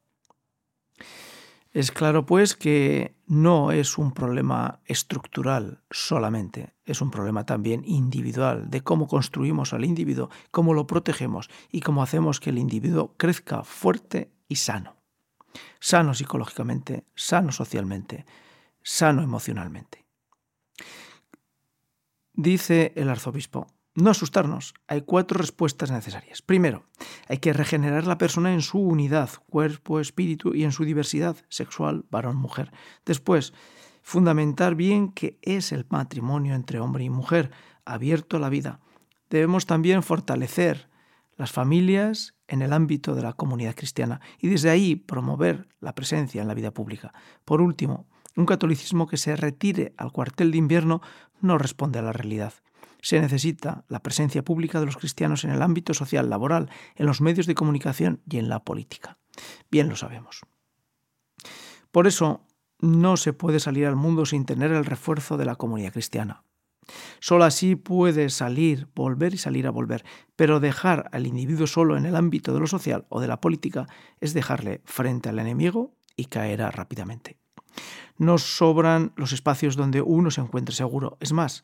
Es 1.71 1.93
claro, 1.93 2.25
pues, 2.25 2.57
que 2.57 3.15
no 3.27 3.73
es 3.73 3.99
un 3.99 4.13
problema 4.13 4.81
estructural 4.87 5.83
solamente, 5.91 6.75
es 6.87 7.03
un 7.03 7.11
problema 7.11 7.45
también 7.45 7.83
individual, 7.85 8.71
de 8.71 8.81
cómo 8.81 9.07
construimos 9.07 9.75
al 9.75 9.85
individuo, 9.85 10.31
cómo 10.51 10.73
lo 10.73 10.87
protegemos 10.87 11.51
y 11.71 11.83
cómo 11.83 12.03
hacemos 12.03 12.41
que 12.41 12.51
el 12.51 12.59
individuo 12.59 13.15
crezca 13.19 13.65
fuerte 13.65 14.33
y 14.49 14.57
sano. 14.57 14.98
Sano 15.81 16.15
psicológicamente, 16.15 17.05
sano 17.15 17.53
socialmente, 17.53 18.27
sano 18.83 19.23
emocionalmente. 19.23 20.05
Dice 22.33 22.93
el 22.95 23.09
arzobispo, 23.09 23.67
no 23.95 24.11
asustarnos, 24.11 24.75
hay 24.87 25.03
cuatro 25.03 25.39
respuestas 25.39 25.91
necesarias. 25.91 26.41
Primero, 26.41 26.85
hay 27.29 27.39
que 27.39 27.53
regenerar 27.53 28.07
la 28.07 28.17
persona 28.17 28.55
en 28.55 28.63
su 28.63 28.79
unidad, 28.79 29.31
cuerpo, 29.49 29.99
espíritu 29.99 30.55
y 30.55 30.63
en 30.63 30.71
su 30.71 30.85
diversidad 30.85 31.37
sexual, 31.49 32.05
varón, 32.09 32.37
mujer. 32.37 32.71
Después, 33.05 33.55
fundamentar 34.03 34.77
bien 34.77 35.11
qué 35.11 35.39
es 35.43 35.73
el 35.73 35.85
matrimonio 35.89 36.55
entre 36.55 36.79
hombre 36.79 37.03
y 37.03 37.11
mujer, 37.11 37.51
abierto 37.85 38.37
a 38.37 38.41
la 38.41 38.49
vida. 38.49 38.79
Debemos 39.31 39.67
también 39.67 40.05
fortalecer 40.05 40.88
las 41.39 41.53
familias 41.53 42.35
en 42.49 42.61
el 42.61 42.75
ámbito 42.75 43.15
de 43.15 43.23
la 43.23 43.33
comunidad 43.33 43.75
cristiana 43.75 44.21
y 44.39 44.49
desde 44.49 44.69
ahí 44.69 44.97
promover 44.97 45.69
la 45.81 45.95
presencia 45.95 46.43
en 46.43 46.49
la 46.49 46.55
vida 46.55 46.73
pública. 46.73 47.15
Por 47.45 47.63
último, 47.63 48.07
un 48.37 48.45
catolicismo 48.45 49.07
que 49.07 49.17
se 49.17 49.37
retire 49.37 49.95
al 49.97 50.13
cuartel 50.13 50.51
de 50.51 50.59
invierno 50.59 51.01
no 51.41 51.57
responde 51.57 52.01
a 52.01 52.03
la 52.03 52.13
realidad. 52.13 52.53
Se 53.01 53.21
necesita 53.21 53.85
la 53.89 54.03
presencia 54.03 54.45
pública 54.45 54.81
de 54.81 54.87
los 54.87 54.97
cristianos 54.97 55.45
en 55.45 55.53
el 55.53 55.63
ámbito 55.63 55.95
social, 55.95 56.29
laboral, 56.29 56.69
en 56.97 57.07
los 57.07 57.21
medios 57.21 57.47
de 57.47 57.55
comunicación 57.55 58.21
y 58.29 58.39
en 58.39 58.49
la 58.49 58.65
política. 58.65 59.19
Bien 59.71 59.89
lo 59.89 59.95
sabemos. 59.95 60.41
Por 61.93 62.09
eso, 62.09 62.45
no 62.81 63.17
se 63.17 63.33
puede 63.33 63.61
salir 63.61 63.87
al 63.87 63.97
mundo 63.97 64.27
sin 64.27 64.45
tener 64.45 64.73
el 64.73 64.85
refuerzo 64.85 65.37
de 65.37 65.45
la 65.45 65.57
comunidad 65.57 65.93
cristiana. 65.93 66.45
Solo 67.21 67.45
así 67.45 67.77
puede 67.77 68.31
salir, 68.31 68.89
volver 68.95 69.35
y 69.35 69.39
salir 69.39 69.67
a 69.67 69.71
volver, 69.71 70.05
pero 70.37 70.61
dejar 70.61 71.09
al 71.13 71.27
individuo 71.27 71.67
solo 71.67 71.97
en 71.97 72.07
el 72.07 72.17
ámbito 72.17 72.55
de 72.55 72.61
lo 72.61 72.67
social 72.67 73.07
o 73.09 73.21
de 73.21 73.29
la 73.29 73.41
política 73.41 73.87
es 74.21 74.35
dejarle 74.35 74.81
frente 74.85 75.29
al 75.29 75.39
enemigo 75.39 75.95
y 76.17 76.27
caerá 76.27 76.71
rápidamente. 76.71 77.39
Nos 78.17 78.43
sobran 78.43 79.13
los 79.17 79.33
espacios 79.33 79.77
donde 79.77 80.03
uno 80.03 80.31
se 80.31 80.41
encuentre 80.41 80.75
seguro. 80.75 81.17
Es 81.21 81.33
más, 81.33 81.63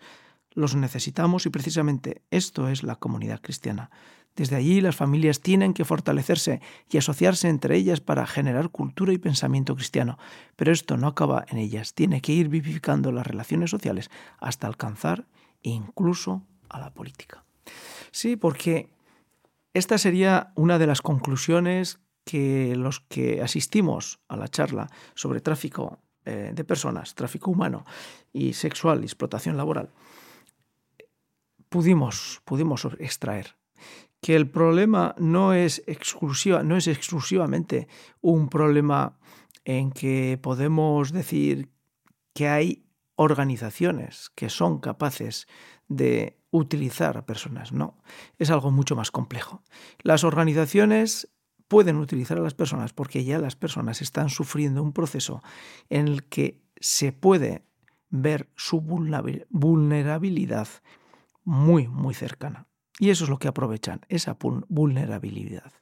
los 0.52 0.76
necesitamos 0.76 1.47
y 1.47 1.50
precisamente 1.50 2.23
esto 2.31 2.69
es 2.69 2.83
la 2.85 2.97
comunidad 2.97 3.40
cristiana. 3.40 3.90
Desde 4.37 4.57
allí 4.57 4.81
las 4.81 4.97
familias 4.97 5.41
tienen 5.41 5.75
que 5.75 5.85
fortalecerse 5.85 6.61
y 6.91 6.99
asociarse 6.99 7.49
entre 7.49 7.76
ellas 7.76 8.00
para 8.00 8.26
generar 8.26 8.71
cultura 8.71 9.12
y 9.12 9.19
pensamiento 9.19 9.76
cristiano. 9.76 10.19
Pero 10.57 10.73
esto 10.73 10.97
no 10.97 11.07
acaba 11.07 11.45
en 11.49 11.59
ellas, 11.59 11.95
tiene 11.95 12.21
que 12.21 12.33
ir 12.33 12.49
vivificando 12.49 13.12
las 13.12 13.26
relaciones 13.26 13.71
sociales 13.71 14.11
hasta 14.38 14.67
alcanzar 14.67 15.26
incluso 15.62 16.43
a 16.69 16.81
la 16.81 16.93
política. 16.93 17.45
Sí, 18.11 18.37
porque 18.37 18.91
esta 19.73 19.99
sería 19.99 20.53
una 20.57 20.79
de 20.79 20.87
las 20.87 21.00
conclusiones 21.00 22.00
que 22.25 22.75
los 22.76 23.00
que 23.00 23.43
asistimos 23.43 24.21
a 24.29 24.37
la 24.37 24.49
charla 24.49 24.88
sobre 25.14 25.41
tráfico 25.41 25.99
eh, 26.25 26.53
de 26.55 26.64
personas, 26.64 27.14
tráfico 27.14 27.50
humano 27.50 27.85
y 28.33 28.55
sexual 28.55 29.03
explotación 29.03 29.57
laboral, 29.57 29.91
pudimos, 31.69 32.41
pudimos 32.45 32.87
extraer 32.99 33.57
que 34.25 34.35
el 34.35 34.49
problema 34.49 35.14
no 35.19 35.52
es, 35.52 35.83
exclusiva, 35.87 36.62
no 36.62 36.78
es 36.78 36.87
exclusivamente 36.87 37.88
un 38.23 38.49
problema 38.49 39.19
en 39.66 39.93
que 39.93 40.38
podemos 40.40 41.12
decir 41.12 41.69
que 42.33 42.49
hay 42.49 42.87
organizaciones 43.16 44.31
que 44.35 44.49
son 44.49 44.78
capaces 44.78 45.47
de 45.88 46.40
utilizar 46.50 47.19
a 47.19 47.26
personas. 47.26 47.73
No, 47.73 47.99
es 48.38 48.49
algo 48.49 48.71
mucho 48.71 48.97
más 48.97 49.11
complejo. 49.11 49.62
Las 50.00 50.25
organizaciones 50.25 51.31
pueden 51.69 51.99
utilizar 51.99 52.38
a 52.38 52.43
las 52.43 52.54
personas 52.54 52.95
porque 52.95 53.25
ya 53.25 53.38
las 53.38 53.57
personas 53.57 54.00
están 54.00 54.31
sufriendo 54.31 54.83
un 54.83 54.95
proceso 54.95 55.43
en 55.90 56.09
el 56.09 56.25
que 56.25 56.62
se 56.81 57.12
puede 57.12 57.66
ver 58.09 58.49
su 58.57 58.81
vulnerabilidad 58.81 60.69
muy, 61.45 61.88
muy 61.88 62.14
cercana. 62.14 62.69
Y 62.98 63.10
eso 63.10 63.24
es 63.24 63.30
lo 63.30 63.38
que 63.38 63.48
aprovechan, 63.48 64.00
esa 64.08 64.36
vulnerabilidad. 64.68 65.72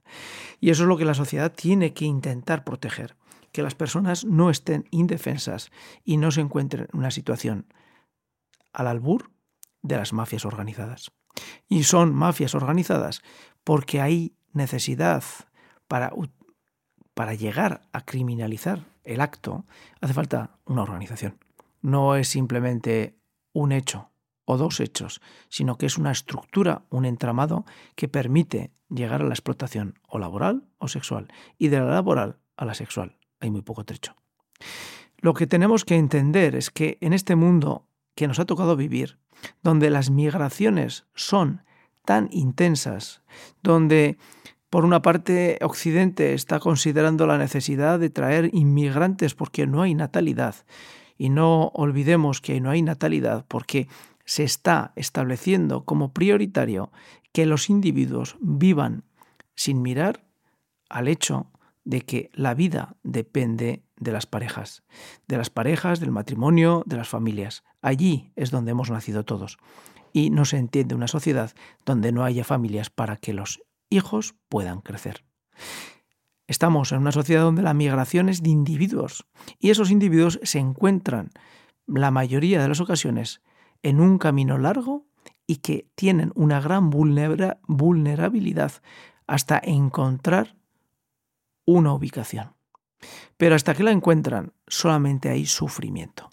Y 0.61 0.71
eso 0.71 0.85
es 0.85 0.89
lo 0.89 0.97
que 0.97 1.05
la 1.05 1.15
sociedad 1.15 1.53
tiene 1.53 1.93
que 1.93 2.05
intentar 2.05 2.65
proteger, 2.65 3.17
que 3.53 3.63
las 3.63 3.75
personas 3.75 4.25
no 4.25 4.49
estén 4.49 4.87
indefensas 4.91 5.71
y 6.05 6.17
no 6.17 6.31
se 6.31 6.41
encuentren 6.41 6.89
en 6.91 6.99
una 6.99 7.11
situación 7.11 7.67
al 8.73 8.87
albur 8.87 9.31
de 9.83 9.97
las 9.97 10.13
mafias 10.13 10.47
organizadas. 10.47 11.13
Y 11.69 11.85
son 11.85 12.15
mafias 12.15 12.55
organizadas 12.55 13.23
porque 13.65 14.01
hay 14.01 14.35
necesidad 14.53 15.23
para, 15.87 16.13
llegar 17.35 17.83
a 17.93 18.05
criminalizar 18.05 18.85
el 19.05 19.21
acto, 19.21 19.67
hace 20.01 20.15
falta 20.15 20.59
una 20.65 20.83
organización. 20.83 21.39
No 21.81 22.17
es 22.17 22.29
simplemente 22.29 23.17
un 23.53 23.73
hecho 23.73 24.12
o 24.45 24.57
dos 24.57 24.81
hechos, 24.81 25.21
sino 25.49 25.77
que 25.77 25.87
es 25.87 25.99
una 25.99 26.11
estructura, 26.11 26.85
un 26.91 27.05
entramado 27.05 27.65
que 27.95 28.09
permite 28.09 28.73
llegar 28.89 29.23
a 29.23 29.27
la 29.27 29.35
explotación 29.35 29.99
o 30.09 30.19
laboral 30.19 30.65
o 30.79 30.89
sexual, 30.89 31.29
y 31.59 31.69
de 31.69 31.81
la 31.81 31.87
laboral 31.87 32.39
a 32.57 32.65
la 32.65 32.75
sexual. 32.75 33.17
Hay 33.41 33.51
muy 33.51 33.63
poco 33.63 33.85
trecho. 33.85 34.15
Lo 35.19 35.35
que 35.35 35.47
tenemos 35.47 35.85
que 35.85 35.97
entender 35.97 36.57
es 36.57 36.71
que 36.71 36.99
en 37.01 37.13
este 37.13 37.37
mundo 37.37 37.87
que 38.15 38.27
nos 38.27 38.39
ha 38.39 38.45
tocado 38.45 38.77
vivir, 38.77 39.19
donde 39.63 39.91
las 39.91 40.11
migraciones 40.11 41.07
son 41.15 41.63
tan 42.05 42.29
intensas, 42.33 43.23
donde 43.63 44.19
por 44.69 44.85
una 44.85 45.03
parte 45.03 45.59
Occidente 45.63 46.35
está 46.35 46.59
considerando 46.59 47.27
la 47.27 47.39
necesidad 47.39 47.99
de 47.99 48.11
traer 48.11 48.51
inmigrantes 48.53 49.35
porque 49.35 49.67
no 49.67 49.83
hay 49.83 49.95
natalidad, 49.95 50.57
y 51.17 51.29
no 51.29 51.69
olvidemos 51.75 52.41
que 52.41 52.61
no 52.61 52.71
hay 52.71 52.83
natalidad 52.83 53.45
porque 53.47 53.87
se 54.33 54.45
está 54.45 54.95
estableciendo 54.97 55.85
como 55.85 56.15
prioritario 56.15 56.91
que 57.33 57.45
los 57.45 57.69
individuos 57.69 58.39
vivan 58.41 59.05
sin 59.55 59.83
mirar 59.83 60.25
al 60.89 61.09
hecho 61.09 61.51
de 61.85 62.01
que 62.01 62.31
la 62.33 62.55
vida 62.55 62.97
depende 63.03 63.85
de 63.99 64.11
las 64.11 64.25
parejas, 64.25 64.85
de 65.29 65.37
las 65.37 65.51
parejas, 65.51 66.01
del 66.01 66.13
matrimonio, 66.13 66.83
de 66.87 66.97
las 66.97 67.11
familias. 67.11 67.63
Allí 67.83 68.33
es 68.35 68.51
donde 68.51 68.71
hemos 68.71 68.91
nacido 68.91 69.23
todos. 69.27 69.59
Y 70.15 70.31
no 70.31 70.47
se 70.47 70.57
entiende 70.57 70.95
una 70.95 71.09
sociedad 71.09 71.53
donde 71.85 72.11
no 72.11 72.25
haya 72.25 72.43
familias 72.43 72.89
para 72.89 73.19
que 73.19 73.35
los 73.35 73.63
hijos 73.91 74.35
puedan 74.49 74.81
crecer. 74.81 75.27
Estamos 76.47 76.91
en 76.93 77.01
una 77.01 77.13
sociedad 77.13 77.43
donde 77.43 77.61
la 77.61 77.75
migración 77.75 78.31
es 78.31 78.43
de 78.43 78.49
individuos 78.49 79.27
y 79.59 79.69
esos 79.69 79.91
individuos 79.91 80.41
se 80.43 80.59
encuentran, 80.59 81.33
la 81.87 82.11
mayoría 82.11 82.63
de 82.63 82.69
las 82.69 82.81
ocasiones, 82.81 83.43
en 83.83 84.01
un 84.01 84.19
camino 84.19 84.59
largo 84.59 85.07
y 85.47 85.57
que 85.57 85.89
tienen 85.95 86.33
una 86.35 86.61
gran 86.61 86.91
vulnerabilidad 86.91 88.73
hasta 89.27 89.61
encontrar 89.63 90.57
una 91.65 91.93
ubicación. 91.93 92.55
Pero 93.37 93.55
hasta 93.55 93.75
que 93.75 93.83
la 93.83 93.91
encuentran 93.91 94.53
solamente 94.67 95.29
hay 95.29 95.47
sufrimiento. 95.47 96.31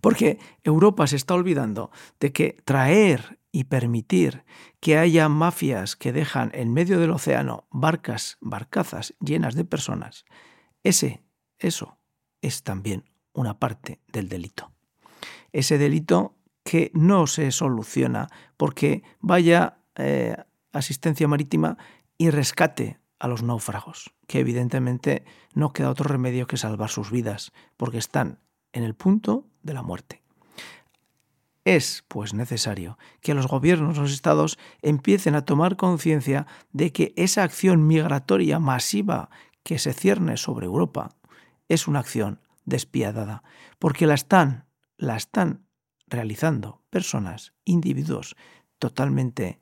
Porque 0.00 0.38
Europa 0.62 1.06
se 1.06 1.16
está 1.16 1.34
olvidando 1.34 1.90
de 2.20 2.32
que 2.32 2.56
traer 2.64 3.38
y 3.50 3.64
permitir 3.64 4.44
que 4.80 4.96
haya 4.96 5.28
mafias 5.28 5.96
que 5.96 6.12
dejan 6.12 6.50
en 6.54 6.72
medio 6.72 6.98
del 6.98 7.10
océano 7.10 7.66
barcas, 7.70 8.38
barcazas 8.40 9.14
llenas 9.20 9.54
de 9.54 9.64
personas, 9.64 10.24
ese, 10.82 11.22
eso, 11.58 11.98
es 12.40 12.62
también 12.62 13.04
una 13.32 13.58
parte 13.58 14.00
del 14.12 14.28
delito. 14.28 14.72
Ese 15.52 15.78
delito 15.78 16.34
que 16.62 16.90
no 16.94 17.26
se 17.26 17.50
soluciona 17.50 18.28
porque 18.56 19.02
vaya 19.20 19.78
eh, 19.96 20.36
asistencia 20.72 21.28
marítima 21.28 21.76
y 22.18 22.30
rescate 22.30 22.98
a 23.18 23.28
los 23.28 23.42
náufragos, 23.42 24.12
que 24.26 24.40
evidentemente 24.40 25.24
no 25.54 25.72
queda 25.72 25.90
otro 25.90 26.08
remedio 26.08 26.46
que 26.46 26.56
salvar 26.56 26.90
sus 26.90 27.10
vidas, 27.10 27.52
porque 27.76 27.98
están 27.98 28.40
en 28.72 28.82
el 28.84 28.94
punto 28.94 29.46
de 29.62 29.74
la 29.74 29.82
muerte. 29.82 30.22
Es, 31.64 32.04
pues, 32.08 32.34
necesario 32.34 32.98
que 33.20 33.34
los 33.34 33.46
gobiernos, 33.46 33.96
los 33.96 34.12
estados, 34.12 34.58
empiecen 34.82 35.36
a 35.36 35.44
tomar 35.44 35.76
conciencia 35.76 36.46
de 36.72 36.92
que 36.92 37.12
esa 37.16 37.44
acción 37.44 37.86
migratoria 37.86 38.58
masiva 38.58 39.30
que 39.62 39.78
se 39.78 39.92
cierne 39.92 40.36
sobre 40.36 40.66
Europa 40.66 41.10
es 41.68 41.86
una 41.86 42.00
acción 42.00 42.40
despiadada, 42.64 43.44
porque 43.78 44.06
la 44.06 44.14
están, 44.14 44.66
la 44.96 45.16
están 45.16 45.64
realizando 46.12 46.80
personas, 46.90 47.54
individuos 47.64 48.36
totalmente 48.78 49.58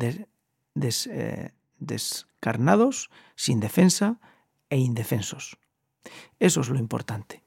eh, 0.00 1.52
descarnados, 1.78 3.10
sin 3.36 3.60
defensa 3.60 4.20
e 4.68 4.78
indefensos. 4.78 5.58
Eso 6.38 6.60
es 6.60 6.68
lo 6.68 6.78
importante, 6.78 7.44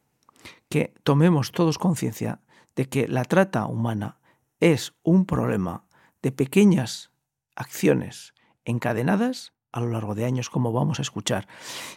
que 0.69 0.93
tomemos 1.03 1.51
todos 1.51 1.77
conciencia 1.77 2.39
de 2.75 2.87
que 2.87 3.07
la 3.07 3.25
trata 3.25 3.65
humana 3.65 4.19
es 4.59 4.93
un 5.03 5.25
problema 5.25 5.85
de 6.21 6.31
pequeñas 6.31 7.11
acciones 7.55 8.33
encadenadas 8.63 9.53
a 9.75 9.81
lo 9.81 9.89
largo 9.89 10.15
de 10.15 10.23
años, 10.23 10.49
como 10.49 10.71
vamos 10.71 10.99
a 10.99 11.01
escuchar. 11.01 11.47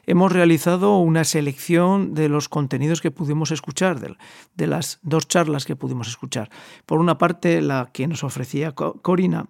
Hemos 0.04 0.32
realizado 0.32 0.98
una 0.98 1.22
selección 1.22 2.12
de 2.12 2.28
los 2.28 2.48
contenidos 2.48 3.00
que 3.00 3.12
pudimos 3.12 3.52
escuchar, 3.52 4.00
de, 4.00 4.66
las 4.66 4.98
dos 5.02 5.28
charlas 5.28 5.64
que 5.64 5.76
pudimos 5.76 6.08
escuchar. 6.08 6.50
Por 6.86 6.98
una 6.98 7.18
parte, 7.18 7.62
la 7.62 7.90
que 7.92 8.08
nos 8.08 8.24
ofrecía 8.24 8.72
Corina, 8.72 9.46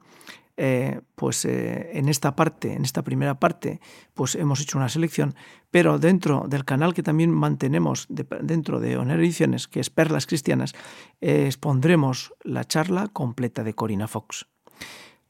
eh, 0.59 1.01
pues 1.15 1.47
eh, 1.47 1.93
en 1.95 2.11
esta 2.11 2.37
parte, 2.37 2.75
en 2.75 2.85
esta 2.85 3.03
primera 3.03 3.41
parte, 3.41 3.81
pues 4.13 4.35
hemos 4.35 4.61
hecho 4.61 4.77
una 4.77 4.91
selección, 4.91 5.35
pero 5.71 5.99
dentro 5.99 6.45
del 6.49 6.67
canal 6.67 6.93
que 6.93 7.03
también 7.03 7.31
mantenemos 7.31 8.09
dentro 8.11 8.79
de 8.79 8.99
Oner 8.99 9.21
Ediciones, 9.21 9.69
que 9.69 9.81
es 9.81 9.89
Perlas 9.89 10.27
Cristianas, 10.27 10.75
eh, 11.23 11.47
expondremos 11.47 12.35
la 12.43 12.65
charla 12.65 13.09
completa 13.09 13.65
de 13.65 13.73
Corina 13.73 14.07
Fox. 14.07 14.47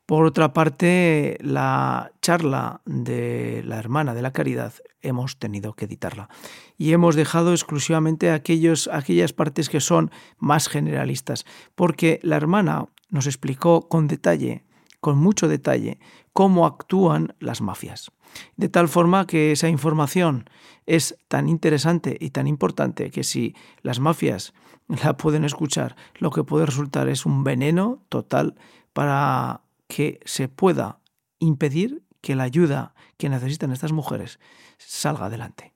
Por 0.09 0.25
otra 0.25 0.55
parte, 0.55 1.37
la 1.43 2.13
charla 2.23 2.81
de 2.87 3.63
la 3.67 3.77
hermana 3.77 4.15
de 4.15 4.23
la 4.23 4.33
caridad 4.33 4.73
hemos 5.03 5.39
tenido 5.39 5.75
que 5.75 5.85
editarla 5.85 6.31
y 6.79 6.95
hemos 6.95 7.15
dejado 7.15 7.53
exclusivamente 7.53 8.31
aquellos, 8.31 8.89
aquellas 8.91 9.35
partes 9.35 9.69
que 9.69 9.81
son 9.81 10.11
más 10.39 10.71
generalistas, 10.71 11.45
porque 11.75 12.21
la 12.23 12.37
hermana 12.37 12.87
nos 13.11 13.27
explicó 13.27 13.87
con 13.91 14.09
detalle, 14.09 14.65
con 15.01 15.19
mucho 15.19 15.47
detalle, 15.47 16.01
cómo 16.33 16.65
actúan 16.65 17.35
las 17.39 17.61
mafias. 17.61 18.11
De 18.57 18.71
tal 18.71 18.89
forma 18.89 19.27
que 19.27 19.53
esa 19.53 19.69
información 19.69 20.49
es 20.87 21.19
tan 21.29 21.51
interesante 21.51 22.17
y 22.19 22.31
tan 22.31 22.47
importante 22.47 23.11
que 23.11 23.25
si 23.25 23.55
las 23.83 24.01
mafias 24.01 24.55
la 25.05 25.19
pueden 25.19 25.45
escuchar, 25.45 25.97
lo 26.15 26.31
que 26.31 26.45
puede 26.45 26.65
resultar 26.65 27.11
es 27.11 27.27
un 27.27 27.45
veneno 27.45 28.03
total 28.09 28.55
para 28.95 29.68
que 29.89 30.21
se 30.25 30.49
pueda 30.49 31.01
impedir 31.39 32.05
que 32.21 32.37
la 32.37 32.45
ayuda 32.45 32.95
que 33.17 33.29
necesitan 33.29 33.73
estas 33.73 33.93
mujeres 33.93 34.39
salga 34.79 35.27
adelante. 35.27 35.75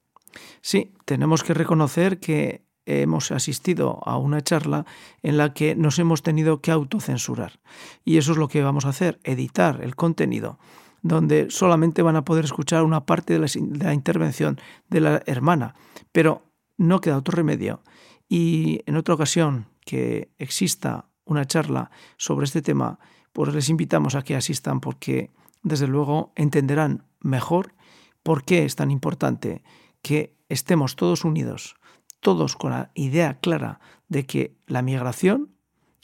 Sí, 0.60 0.94
tenemos 1.04 1.42
que 1.42 1.54
reconocer 1.54 2.20
que 2.20 2.64
hemos 2.86 3.30
asistido 3.30 4.00
a 4.04 4.18
una 4.18 4.40
charla 4.40 4.86
en 5.22 5.36
la 5.36 5.54
que 5.54 5.74
nos 5.76 5.98
hemos 5.98 6.22
tenido 6.22 6.60
que 6.60 6.70
autocensurar. 6.70 7.60
Y 8.04 8.16
eso 8.16 8.32
es 8.32 8.38
lo 8.38 8.48
que 8.48 8.62
vamos 8.62 8.84
a 8.84 8.90
hacer, 8.90 9.20
editar 9.24 9.80
el 9.82 9.94
contenido, 9.94 10.58
donde 11.02 11.50
solamente 11.50 12.02
van 12.02 12.16
a 12.16 12.24
poder 12.24 12.44
escuchar 12.44 12.82
una 12.82 13.06
parte 13.06 13.34
de 13.34 13.38
la, 13.38 13.46
de 13.46 13.84
la 13.84 13.94
intervención 13.94 14.60
de 14.88 15.00
la 15.00 15.22
hermana. 15.26 15.74
Pero 16.10 16.42
no 16.76 17.00
queda 17.00 17.18
otro 17.18 17.36
remedio. 17.36 17.82
Y 18.28 18.80
en 18.86 18.96
otra 18.96 19.14
ocasión 19.14 19.66
que 19.84 20.30
exista 20.38 21.08
una 21.24 21.44
charla 21.44 21.90
sobre 22.16 22.44
este 22.44 22.62
tema, 22.62 22.98
pues 23.32 23.54
les 23.54 23.68
invitamos 23.68 24.14
a 24.14 24.22
que 24.22 24.36
asistan 24.36 24.80
porque 24.80 25.30
desde 25.62 25.86
luego 25.86 26.32
entenderán 26.36 27.04
mejor 27.20 27.74
por 28.22 28.44
qué 28.44 28.64
es 28.64 28.76
tan 28.76 28.90
importante 28.90 29.62
que 30.02 30.34
estemos 30.48 30.96
todos 30.96 31.24
unidos, 31.24 31.76
todos 32.20 32.56
con 32.56 32.72
la 32.72 32.90
idea 32.94 33.38
clara 33.40 33.80
de 34.08 34.26
que 34.26 34.54
la 34.66 34.82
migración, 34.82 35.54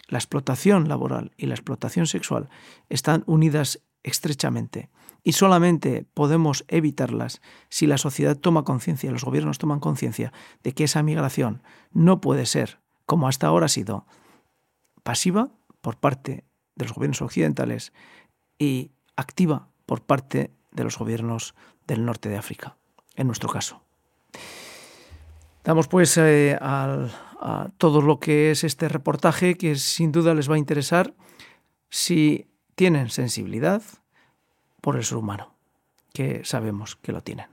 la 0.09 0.19
explotación 0.19 0.89
laboral 0.89 1.33
y 1.37 1.47
la 1.47 1.55
explotación 1.55 2.07
sexual 2.07 2.49
están 2.89 3.25
unidas 3.27 3.83
estrechamente 4.03 4.91
y 5.23 5.33
solamente 5.33 6.07
podemos 6.15 6.65
evitarlas 6.69 7.43
si 7.69 7.87
la 7.87 7.99
sociedad 7.99 8.37
toma 8.37 8.65
conciencia, 8.65 9.11
los 9.11 9.25
gobiernos 9.25 9.59
toman 9.59 9.81
conciencia 9.81 10.33
de 10.63 10.73
que 10.73 10.85
esa 10.85 11.03
migración 11.03 11.63
no 11.93 12.21
puede 12.21 12.47
ser, 12.47 12.81
como 13.05 13.29
hasta 13.29 13.47
ahora 13.47 13.67
ha 13.67 13.69
sido, 13.69 14.07
pasiva 15.03 15.51
por 15.81 15.99
parte 15.99 16.48
de 16.79 16.85
los 16.85 16.95
gobiernos 16.95 17.21
occidentales 17.21 17.93
y 18.59 18.93
activa 19.17 19.69
por 19.85 20.03
parte 20.03 20.53
de 20.71 20.85
los 20.85 20.97
gobiernos 20.99 21.55
del 21.87 22.05
norte 22.05 22.29
de 22.29 22.39
África, 22.39 22.77
en 23.17 23.27
nuestro 23.27 23.49
caso. 23.49 23.83
Damos 25.65 25.89
pues 25.89 26.17
eh, 26.17 26.57
a 26.61 27.69
todo 27.77 28.01
lo 28.01 28.21
que 28.21 28.53
es 28.53 28.65
este 28.65 28.89
reportaje 28.89 29.57
que 29.57 29.77
sin 29.77 30.13
duda 30.13 30.35
les 30.35 30.49
va 30.51 30.55
a 30.55 30.59
interesar 30.59 31.15
si 31.91 32.47
tienen 32.75 33.11
sensibilidad 33.11 33.83
por 34.81 34.97
el 34.97 35.05
ser 35.05 35.19
humano, 35.19 35.53
que 36.13 36.43
sabemos 36.45 36.97
que 36.97 37.13
lo 37.13 37.23
tienen. 37.23 37.47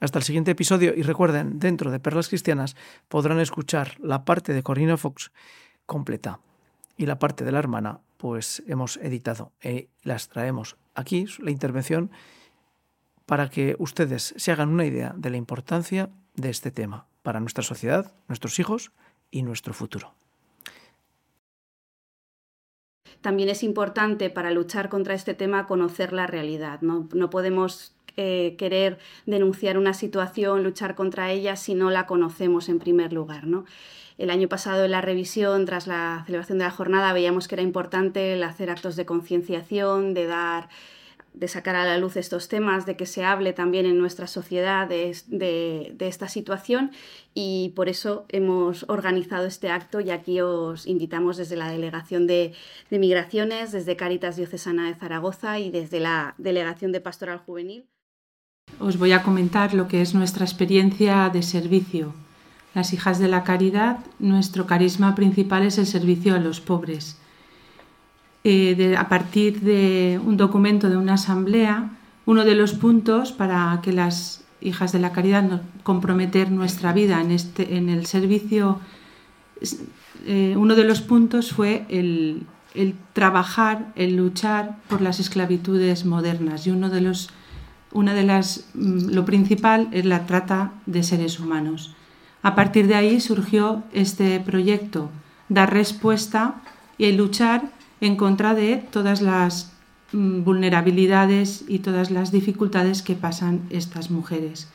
Hasta 0.00 0.18
el 0.18 0.24
siguiente 0.24 0.50
episodio 0.50 0.92
y 0.94 1.02
recuerden, 1.02 1.60
dentro 1.60 1.90
de 1.90 2.00
Perlas 2.00 2.28
Cristianas 2.28 2.74
podrán 3.08 3.38
escuchar 3.38 3.96
la 4.00 4.24
parte 4.24 4.52
de 4.52 4.62
Corina 4.62 4.96
Fox 4.96 5.30
completa 5.86 6.40
y 6.96 7.06
la 7.06 7.18
parte 7.18 7.44
de 7.44 7.52
la 7.52 7.60
hermana 7.60 8.00
pues 8.22 8.62
hemos 8.68 8.98
editado 8.98 9.50
y 9.60 9.88
las 10.04 10.28
traemos 10.28 10.76
aquí, 10.94 11.26
la 11.40 11.50
intervención, 11.50 12.12
para 13.26 13.50
que 13.50 13.74
ustedes 13.80 14.32
se 14.36 14.52
hagan 14.52 14.68
una 14.68 14.86
idea 14.86 15.12
de 15.16 15.28
la 15.28 15.38
importancia 15.38 16.08
de 16.36 16.48
este 16.48 16.70
tema 16.70 17.08
para 17.24 17.40
nuestra 17.40 17.64
sociedad, 17.64 18.14
nuestros 18.28 18.60
hijos 18.60 18.92
y 19.32 19.42
nuestro 19.42 19.74
futuro. 19.74 20.14
También 23.22 23.48
es 23.48 23.64
importante 23.64 24.30
para 24.30 24.52
luchar 24.52 24.88
contra 24.88 25.14
este 25.14 25.34
tema 25.34 25.66
conocer 25.66 26.12
la 26.12 26.28
realidad. 26.28 26.80
No, 26.80 27.28
podemos 27.28 27.96
eh, 28.16 28.54
querer 28.56 29.00
denunciar 29.26 29.78
una 29.78 29.94
situación, 29.94 30.62
luchar 30.62 30.94
contra 30.94 31.32
ella 31.32 31.56
si 31.56 31.74
no 31.74 31.90
la 31.90 32.06
conocemos 32.06 32.68
en 32.68 32.78
primer 32.78 33.12
lugar. 33.12 33.48
¿no? 33.48 33.64
El 34.22 34.30
año 34.30 34.48
pasado 34.48 34.84
en 34.84 34.92
la 34.92 35.00
revisión, 35.00 35.66
tras 35.66 35.88
la 35.88 36.22
celebración 36.26 36.58
de 36.58 36.64
la 36.64 36.70
jornada, 36.70 37.12
veíamos 37.12 37.48
que 37.48 37.56
era 37.56 37.62
importante 37.62 38.34
el 38.34 38.44
hacer 38.44 38.70
actos 38.70 38.94
de 38.94 39.04
concienciación, 39.04 40.14
de 40.14 40.28
dar 40.28 40.68
de 41.34 41.48
sacar 41.48 41.74
a 41.74 41.84
la 41.84 41.98
luz 41.98 42.16
estos 42.16 42.46
temas, 42.46 42.86
de 42.86 42.94
que 42.94 43.04
se 43.04 43.24
hable 43.24 43.52
también 43.52 43.84
en 43.84 43.98
nuestra 43.98 44.28
sociedad 44.28 44.86
de, 44.86 45.96
esta 45.98 46.28
situación 46.28 46.92
y 47.34 47.72
por 47.74 47.88
eso 47.88 48.24
hemos 48.28 48.84
organizado 48.88 49.46
este 49.46 49.70
acto 49.70 49.98
y 49.98 50.10
aquí 50.10 50.40
os 50.40 50.86
invitamos 50.86 51.36
desde 51.36 51.56
la 51.56 51.68
Delegación 51.68 52.28
de, 52.28 52.54
de 52.90 52.98
Migraciones, 53.00 53.72
desde 53.72 53.96
Cáritas 53.96 54.36
Diocesana 54.36 54.86
de 54.86 54.94
Zaragoza 54.94 55.58
y 55.58 55.72
desde 55.72 55.98
la 55.98 56.36
Delegación 56.38 56.92
de 56.92 57.00
Pastoral 57.00 57.38
Juvenil. 57.38 57.88
Os 58.78 58.98
voy 58.98 59.10
a 59.10 59.24
comentar 59.24 59.74
lo 59.74 59.88
que 59.88 60.00
es 60.00 60.14
nuestra 60.14 60.44
experiencia 60.44 61.28
de 61.28 61.42
servicio 61.42 62.14
las 62.74 62.92
hijas 62.92 63.18
de 63.18 63.28
la 63.28 63.44
caridad, 63.44 63.98
nuestro 64.18 64.66
carisma 64.66 65.14
principal 65.14 65.62
es 65.64 65.78
el 65.78 65.86
servicio 65.86 66.34
a 66.34 66.38
los 66.38 66.60
pobres. 66.60 67.18
Eh, 68.44 68.96
a 68.98 69.08
partir 69.08 69.60
de 69.60 70.20
un 70.24 70.36
documento 70.36 70.90
de 70.90 70.96
una 70.96 71.14
asamblea, 71.14 71.90
uno 72.26 72.44
de 72.44 72.54
los 72.54 72.72
puntos 72.72 73.32
para 73.32 73.80
que 73.82 73.92
las 73.92 74.44
hijas 74.60 74.92
de 74.92 74.98
la 74.98 75.12
caridad 75.12 75.62
comprometer 75.82 76.50
nuestra 76.50 76.92
vida 76.92 77.20
en, 77.20 77.30
este, 77.30 77.76
en 77.76 77.88
el 77.88 78.06
servicio, 78.06 78.80
eh, 80.26 80.54
uno 80.56 80.74
de 80.74 80.84
los 80.84 81.02
puntos 81.02 81.52
fue 81.52 81.84
el, 81.88 82.46
el, 82.74 82.94
trabajar, 83.12 83.92
el 83.96 84.16
luchar 84.16 84.78
por 84.88 85.02
las 85.02 85.20
esclavitudes 85.20 86.04
modernas 86.04 86.66
y 86.66 86.70
uno 86.70 86.90
de 86.90 87.00
los, 87.00 87.30
una 87.92 88.14
de 88.14 88.22
las, 88.22 88.66
mm, 88.74 89.10
lo 89.10 89.24
principal 89.24 89.88
es 89.92 90.04
la 90.04 90.26
trata 90.26 90.72
de 90.86 91.02
seres 91.02 91.38
humanos. 91.38 91.94
A 92.42 92.54
partir 92.54 92.88
de 92.88 92.96
ahí 92.96 93.20
surgió 93.20 93.84
este 93.92 94.40
proyecto, 94.40 95.10
dar 95.48 95.72
respuesta 95.72 96.56
y 96.98 97.12
luchar 97.12 97.70
en 98.00 98.16
contra 98.16 98.54
de 98.54 98.78
todas 98.90 99.22
las 99.22 99.72
mm, 100.12 100.42
vulnerabilidades 100.42 101.64
y 101.68 101.78
todas 101.78 102.10
las 102.10 102.32
dificultades 102.32 103.02
que 103.02 103.14
pasan 103.14 103.62
estas 103.70 104.10
mujeres. 104.10 104.68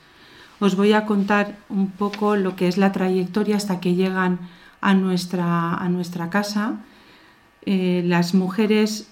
Os 0.59 0.75
voy 0.75 0.93
a 0.93 1.05
contar 1.05 1.57
un 1.69 1.91
poco 1.91 2.35
lo 2.35 2.55
que 2.55 2.67
es 2.67 2.77
la 2.77 2.91
trayectoria 2.91 3.57
hasta 3.57 3.79
que 3.79 3.95
llegan 3.95 4.39
a 4.81 4.93
nuestra, 4.93 5.73
a 5.73 5.89
nuestra 5.89 6.29
casa. 6.29 6.79
Eh, 7.65 8.01
las 8.05 8.33
mujeres 8.33 9.09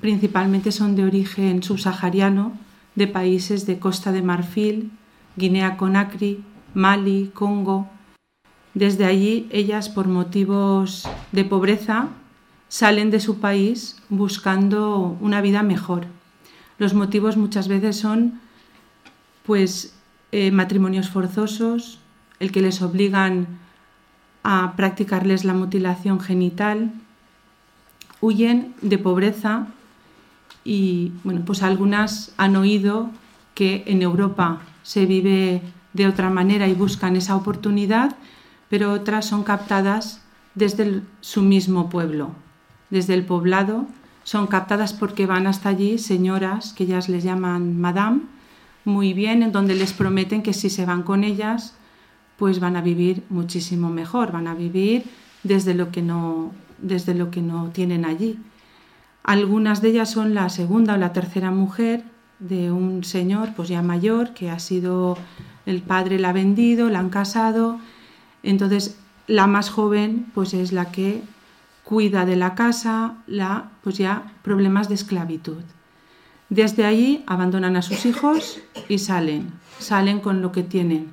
principalmente 0.00 0.72
son 0.72 0.96
de 0.96 1.04
origen 1.04 1.62
subsahariano, 1.62 2.52
de 2.94 3.06
países 3.06 3.66
de 3.66 3.78
Costa 3.78 4.12
de 4.12 4.22
Marfil, 4.22 4.90
Guinea-Conakry, 5.36 6.42
Mali, 6.74 7.30
Congo. 7.34 7.88
Desde 8.74 9.04
allí 9.04 9.48
ellas 9.50 9.88
por 9.88 10.08
motivos 10.08 11.06
de 11.32 11.44
pobreza 11.44 12.08
salen 12.68 13.10
de 13.10 13.20
su 13.20 13.38
país 13.38 14.00
buscando 14.08 15.16
una 15.20 15.42
vida 15.42 15.62
mejor. 15.62 16.06
Los 16.78 16.94
motivos 16.94 17.36
muchas 17.36 17.68
veces 17.68 17.96
son 17.96 18.40
pues 19.44 19.94
eh, 20.30 20.50
matrimonios 20.50 21.10
forzosos, 21.10 21.98
el 22.40 22.50
que 22.50 22.62
les 22.62 22.80
obligan 22.80 23.46
a 24.42 24.74
practicarles 24.76 25.44
la 25.44 25.52
mutilación 25.52 26.18
genital, 26.18 26.92
huyen 28.20 28.74
de 28.80 28.98
pobreza 28.98 29.66
y 30.64 31.12
bueno, 31.24 31.42
pues 31.44 31.62
algunas 31.62 32.32
han 32.38 32.56
oído 32.56 33.10
que 33.54 33.84
en 33.86 34.00
Europa 34.00 34.60
se 34.82 35.06
vive 35.06 35.60
de 35.92 36.06
otra 36.06 36.30
manera 36.30 36.68
y 36.68 36.74
buscan 36.74 37.16
esa 37.16 37.36
oportunidad, 37.36 38.16
pero 38.68 38.92
otras 38.92 39.26
son 39.26 39.42
captadas 39.42 40.22
desde 40.54 41.02
su 41.20 41.42
mismo 41.42 41.88
pueblo, 41.90 42.30
desde 42.90 43.14
el 43.14 43.24
poblado, 43.24 43.86
son 44.24 44.46
captadas 44.46 44.92
porque 44.92 45.26
van 45.26 45.46
hasta 45.46 45.68
allí 45.68 45.98
señoras 45.98 46.72
que 46.72 46.84
ellas 46.84 47.08
les 47.08 47.24
llaman 47.24 47.80
madame, 47.80 48.22
muy 48.84 49.12
bien, 49.12 49.42
en 49.42 49.52
donde 49.52 49.74
les 49.74 49.92
prometen 49.92 50.42
que 50.42 50.52
si 50.52 50.70
se 50.70 50.86
van 50.86 51.02
con 51.02 51.24
ellas, 51.24 51.74
pues 52.36 52.60
van 52.60 52.76
a 52.76 52.80
vivir 52.80 53.22
muchísimo 53.28 53.90
mejor, 53.90 54.32
van 54.32 54.48
a 54.48 54.54
vivir 54.54 55.04
desde 55.44 55.74
lo 55.74 55.90
que 55.90 56.02
no, 56.02 56.52
desde 56.78 57.14
lo 57.14 57.30
que 57.30 57.42
no 57.42 57.70
tienen 57.70 58.04
allí. 58.04 58.38
Algunas 59.22 59.82
de 59.82 59.90
ellas 59.90 60.10
son 60.10 60.34
la 60.34 60.48
segunda 60.48 60.94
o 60.94 60.96
la 60.96 61.12
tercera 61.12 61.50
mujer 61.50 62.04
de 62.40 62.72
un 62.72 63.04
señor 63.04 63.50
pues 63.54 63.68
ya 63.68 63.82
mayor 63.82 64.34
que 64.34 64.50
ha 64.50 64.58
sido 64.58 65.16
el 65.66 65.82
padre 65.82 66.18
la 66.18 66.30
ha 66.30 66.32
vendido, 66.32 66.88
la 66.90 66.98
han 66.98 67.10
casado. 67.10 67.78
Entonces 68.42 68.98
la 69.26 69.46
más 69.46 69.70
joven 69.70 70.26
pues 70.34 70.54
es 70.54 70.72
la 70.72 70.90
que 70.90 71.22
cuida 71.84 72.24
de 72.24 72.36
la 72.36 72.54
casa, 72.54 73.14
la 73.26 73.70
pues 73.82 73.98
ya 73.98 74.32
problemas 74.42 74.88
de 74.88 74.94
esclavitud. 74.94 75.62
Desde 76.48 76.84
allí 76.84 77.22
abandonan 77.26 77.76
a 77.76 77.82
sus 77.82 78.04
hijos 78.04 78.60
y 78.88 78.98
salen, 78.98 79.52
salen 79.78 80.20
con 80.20 80.42
lo 80.42 80.52
que 80.52 80.62
tienen. 80.62 81.10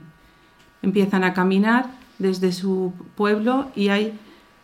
Empiezan 0.81 1.23
a 1.23 1.33
caminar 1.33 1.91
desde 2.17 2.51
su 2.51 2.93
pueblo 3.15 3.71
y 3.75 3.89
hay 3.89 4.19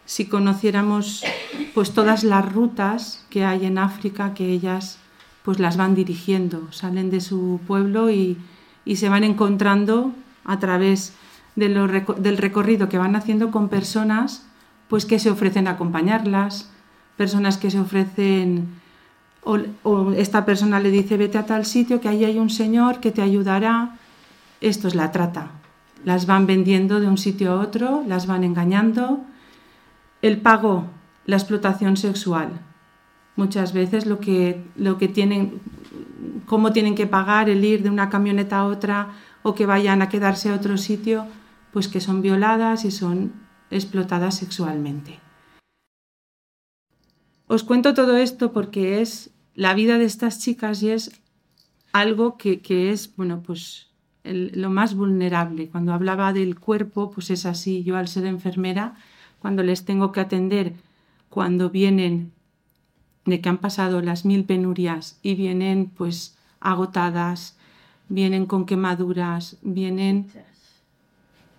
si 0.06 0.26
conociéramos 0.26 1.24
pues 1.74 1.94
todas 1.94 2.24
las 2.24 2.52
rutas 2.52 3.26
que 3.30 3.44
hay 3.44 3.66
en 3.66 3.78
África 3.78 4.34
que 4.34 4.52
ellas 4.52 5.00
pues 5.44 5.60
las 5.60 5.78
van 5.78 5.96
dirigiendo, 5.96 6.72
salen 6.72 7.10
de 7.10 7.22
su 7.22 7.60
pueblo 7.68 8.10
y, 8.10 8.38
se 8.86 9.10
van 9.10 9.24
encontrando 9.24 10.14
a 10.44 10.60
través 10.60 11.14
del 11.56 12.38
recorrido 12.38 12.90
que 12.90 12.98
van 12.98 13.16
haciendo 13.16 13.50
con 13.50 13.70
personas 13.70 14.46
pues 14.88 15.06
que 15.06 15.20
se 15.20 15.32
ofrecen 15.32 15.68
a 15.68 15.72
acompañarlas, 15.72 16.70
personas 17.18 17.58
que 17.58 17.72
se 17.72 17.80
ofrecen 17.80 18.68
o, 19.44 19.58
o, 19.84 20.12
esta 20.12 20.46
persona 20.46 20.80
le 20.80 20.92
dice 20.92 21.18
vete 21.18 21.38
a 21.38 21.46
tal 21.46 21.66
sitio 21.66 22.02
que 22.02 22.10
ahí 22.10 22.26
hay 22.26 22.40
un 22.40 22.50
señor 22.50 23.00
que 23.00 23.12
te 23.12 23.22
ayudará. 23.22 23.98
Esto 24.62 24.88
es 24.88 24.96
la 24.96 25.12
trata. 25.12 25.52
Las 26.04 26.26
van 26.26 26.46
vendiendo 26.46 27.00
de 27.00 27.08
un 27.08 27.18
sitio 27.18 27.52
a 27.52 27.62
otro, 27.62 28.04
las 28.08 28.28
van 28.28 28.44
engañando. 28.44 29.22
El 30.22 30.40
pago, 30.42 30.86
la 31.26 31.36
explotación 31.36 31.98
sexual, 31.98 32.50
muchas 33.36 33.74
veces 33.74 34.06
lo 34.06 34.20
que, 34.20 34.64
lo 34.76 34.98
que 34.98 35.08
tienen, 35.08 35.62
cómo 36.46 36.74
tienen 36.74 36.96
que 36.96 37.08
pagar 37.08 37.50
el 37.50 37.64
ir 37.64 37.84
de 37.84 37.90
una 37.90 38.10
camioneta 38.10 38.60
a 38.60 38.66
otra 38.66 39.14
o 39.44 39.56
que 39.56 39.66
vayan 39.66 40.02
a 40.02 40.10
quedarse 40.10 40.50
a 40.50 40.56
otro 40.56 40.78
sitio, 40.78 41.26
pues 41.72 41.88
que 41.88 42.02
son 42.02 42.22
violadas 42.22 42.86
y 42.86 42.92
son 42.92 43.34
explotadas 43.70 44.36
sexualmente. 44.36 45.20
Os 47.48 47.64
cuento 47.64 47.94
todo 47.94 48.18
esto 48.18 48.52
porque 48.52 49.02
es 49.02 49.32
la 49.54 49.74
vida 49.74 49.98
de 49.98 50.06
estas 50.06 50.40
chicas 50.40 50.82
y 50.82 50.90
es 50.90 51.22
algo 51.94 52.38
que, 52.38 52.60
es, 52.92 53.16
bueno, 53.16 53.42
pues 53.42 53.90
lo 54.24 54.70
más 54.70 54.96
vulnerable. 54.96 55.70
Cuando 55.70 55.94
hablaba 55.94 56.34
del 56.34 56.60
cuerpo, 56.60 57.12
pues 57.12 57.30
es 57.30 57.46
así. 57.46 57.84
Yo 57.84 57.96
al 57.96 58.08
ser 58.08 58.26
enfermera, 58.26 58.96
cuando 59.40 59.64
les 59.64 59.86
tengo 59.86 60.12
que 60.12 60.20
atender, 60.20 60.74
cuando 61.30 61.70
vienen 61.70 62.34
de 63.26 63.42
que 63.42 63.50
han 63.50 63.58
pasado 63.58 64.02
las 64.02 64.26
mil 64.26 64.46
penurias 64.46 65.20
y 65.22 65.36
vienen 65.36 65.88
pues 65.88 66.38
agotadas, 66.60 67.58
vienen 68.08 68.46
con 68.46 68.66
quemaduras, 68.66 69.58
vienen 69.62 70.28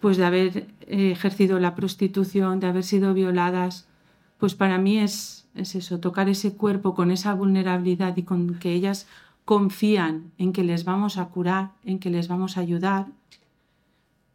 pues 0.00 0.16
de 0.16 0.24
haber 0.24 0.56
eh, 0.82 1.10
ejercido 1.10 1.58
la 1.58 1.74
prostitución, 1.74 2.60
de 2.60 2.68
haber 2.68 2.84
sido 2.84 3.14
violadas, 3.14 3.88
pues 4.38 4.54
para 4.54 4.78
mí 4.78 4.98
es, 4.98 5.48
es 5.54 5.74
eso, 5.74 5.98
tocar 5.98 6.28
ese 6.28 6.54
cuerpo 6.54 6.94
con 6.94 7.10
esa 7.10 7.34
vulnerabilidad 7.34 8.16
y 8.16 8.22
con 8.22 8.58
que 8.58 8.72
ellas 8.72 9.06
confían 9.44 10.32
en 10.38 10.52
que 10.52 10.64
les 10.64 10.84
vamos 10.84 11.18
a 11.18 11.26
curar, 11.26 11.72
en 11.84 11.98
que 11.98 12.10
les 12.10 12.28
vamos 12.28 12.56
a 12.56 12.60
ayudar, 12.60 13.06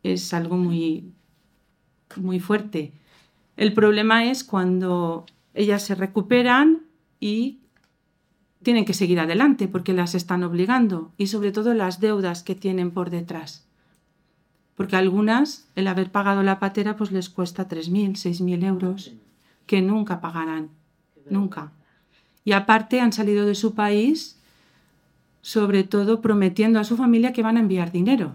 es 0.04 0.34
algo 0.34 0.58
muy, 0.58 1.12
muy 2.16 2.40
fuerte. 2.40 2.92
El 3.58 3.74
problema 3.74 4.26
es 4.26 4.44
cuando 4.44 5.26
ellas 5.54 5.84
se 5.84 5.96
recuperan 5.96 6.82
y 7.22 7.60
tienen 8.64 8.84
que 8.84 8.94
seguir 8.94 9.20
adelante 9.22 9.70
porque 9.70 9.94
las 9.94 10.16
están 10.16 10.44
obligando 10.44 11.14
y 11.18 11.28
sobre 11.28 11.54
todo 11.54 11.74
las 11.74 12.02
deudas 12.02 12.44
que 12.44 12.56
tienen 12.56 12.92
por 12.92 13.10
detrás. 13.10 13.66
Porque 14.76 14.98
algunas 14.98 15.70
el 15.76 15.88
haber 15.88 16.12
pagado 16.12 16.44
la 16.44 16.60
patera 16.60 16.98
pues 16.98 17.12
les 17.12 17.30
cuesta 17.30 17.70
3.000, 17.70 18.14
6.000 18.14 18.66
euros 18.66 19.14
que 19.66 19.82
nunca 19.82 20.20
pagarán, 20.20 20.70
nunca. 21.30 21.72
Y 22.44 22.52
aparte 22.52 23.00
han 23.00 23.14
salido 23.14 23.46
de 23.46 23.56
su 23.56 23.74
país 23.74 24.38
sobre 25.42 25.84
todo 25.84 26.22
prometiendo 26.22 26.80
a 26.80 26.84
su 26.84 26.98
familia 26.98 27.34
que 27.34 27.44
van 27.44 27.58
a 27.58 27.62
enviar 27.62 27.92
dinero. 27.92 28.34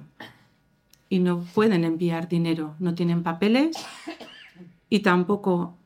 Y 1.08 1.20
no 1.20 1.44
pueden 1.54 1.84
enviar 1.84 2.28
dinero, 2.28 2.74
no 2.80 2.94
tienen 2.94 3.22
papeles 3.22 3.76
y 4.90 5.00
tampoco 5.00 5.76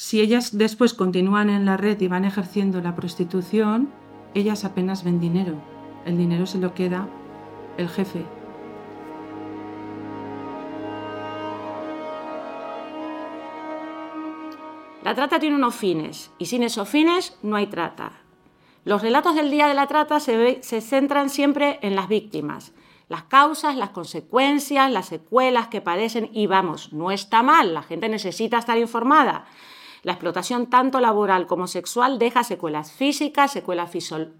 si 0.00 0.22
ellas 0.22 0.56
después 0.56 0.94
continúan 0.94 1.50
en 1.50 1.66
la 1.66 1.76
red 1.76 2.00
y 2.00 2.08
van 2.08 2.24
ejerciendo 2.24 2.80
la 2.80 2.96
prostitución, 2.96 3.90
ellas 4.32 4.64
apenas 4.64 5.04
ven 5.04 5.20
dinero. 5.20 5.56
El 6.06 6.16
dinero 6.16 6.46
se 6.46 6.56
lo 6.56 6.72
queda 6.72 7.06
el 7.76 7.86
jefe. 7.86 8.24
La 15.02 15.14
trata 15.14 15.38
tiene 15.38 15.56
unos 15.56 15.74
fines 15.74 16.30
y 16.38 16.46
sin 16.46 16.62
esos 16.62 16.88
fines 16.88 17.36
no 17.42 17.56
hay 17.56 17.66
trata. 17.66 18.22
Los 18.86 19.02
relatos 19.02 19.34
del 19.34 19.50
día 19.50 19.68
de 19.68 19.74
la 19.74 19.86
trata 19.86 20.18
se, 20.18 20.62
se, 20.62 20.80
centran 20.80 21.28
siempre 21.28 21.78
en 21.82 21.94
las 21.94 22.08
víctimas, 22.08 22.72
las 23.10 23.24
causas, 23.24 23.76
las 23.76 23.90
consecuencias, 23.90 24.90
las 24.90 25.08
secuelas 25.08 25.68
que 25.68 25.82
padecen 25.82 26.30
y 26.32 26.46
vamos, 26.46 26.90
no 26.94 27.10
está 27.10 27.42
mal, 27.42 27.74
la 27.74 27.82
gente 27.82 28.08
necesita 28.08 28.56
estar 28.56 28.78
informada, 28.78 29.44
la 30.02 30.12
explotación 30.12 30.68
tanto 30.68 31.00
laboral 31.00 31.46
como 31.46 31.66
sexual 31.66 32.18
deja 32.18 32.42
secuelas 32.42 32.92
físicas, 32.92 33.52
secuelas 33.52 33.90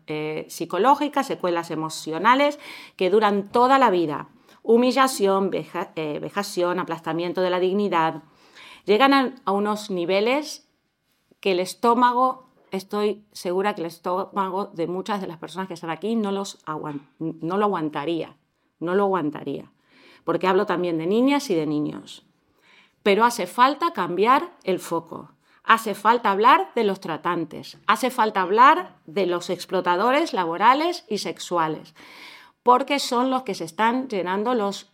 eh, 0.06 0.46
psicológicas, 0.48 1.26
secuelas 1.26 1.70
emocionales 1.70 2.58
que 2.96 3.10
duran 3.10 3.50
toda 3.50 3.78
la 3.78 3.90
vida. 3.90 4.28
Humillación, 4.62 5.50
eh, 5.52 6.18
vejación, 6.20 6.78
aplastamiento 6.78 7.42
de 7.42 7.50
la 7.50 7.60
dignidad. 7.60 8.22
Llegan 8.86 9.12
a, 9.44 9.52
unos 9.52 9.90
niveles 9.90 10.68
que 11.40 11.52
el 11.52 11.60
estómago, 11.60 12.48
estoy 12.70 13.24
segura 13.32 13.74
que 13.74 13.82
el 13.82 13.86
estómago 13.86 14.66
de 14.66 14.86
muchas 14.86 15.20
de 15.20 15.26
las 15.26 15.38
personas 15.38 15.68
que 15.68 15.74
están 15.74 15.90
aquí 15.90 16.16
no, 16.16 16.32
los 16.32 16.58
no 17.18 17.56
lo 17.58 17.64
aguantaría, 17.64 18.36
no 18.78 18.94
lo 18.94 19.04
aguantaría, 19.04 19.70
porque 20.24 20.46
hablo 20.46 20.66
también 20.66 20.98
de 20.98 21.06
niñas 21.06 21.50
y 21.50 21.54
de 21.54 21.66
niños. 21.66 22.26
Pero 23.02 23.24
hace 23.24 23.46
falta 23.46 23.92
cambiar 23.92 24.52
el 24.62 24.78
foco. 24.78 25.30
Hace 25.72 25.94
falta 25.94 26.32
hablar 26.32 26.72
de 26.74 26.82
los 26.82 26.98
tratantes, 26.98 27.78
hace 27.86 28.10
falta 28.10 28.40
hablar 28.40 28.96
de 29.06 29.26
los 29.26 29.50
explotadores 29.50 30.32
laborales 30.32 31.04
y 31.08 31.18
sexuales, 31.18 31.94
porque 32.64 32.98
son 32.98 33.30
los 33.30 33.44
que 33.44 33.54
se 33.54 33.66
están 33.66 34.08
llenando 34.08 34.54
los 34.54 34.90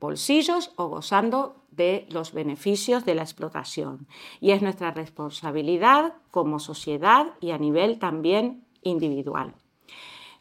bolsillos 0.00 0.72
o 0.76 0.86
gozando 0.86 1.56
de 1.72 2.06
los 2.08 2.32
beneficios 2.32 3.04
de 3.04 3.16
la 3.16 3.20
explotación. 3.20 4.08
Y 4.40 4.52
es 4.52 4.62
nuestra 4.62 4.92
responsabilidad 4.92 6.14
como 6.30 6.58
sociedad 6.58 7.34
y 7.38 7.50
a 7.50 7.58
nivel 7.58 7.98
también 7.98 8.64
individual. 8.80 9.56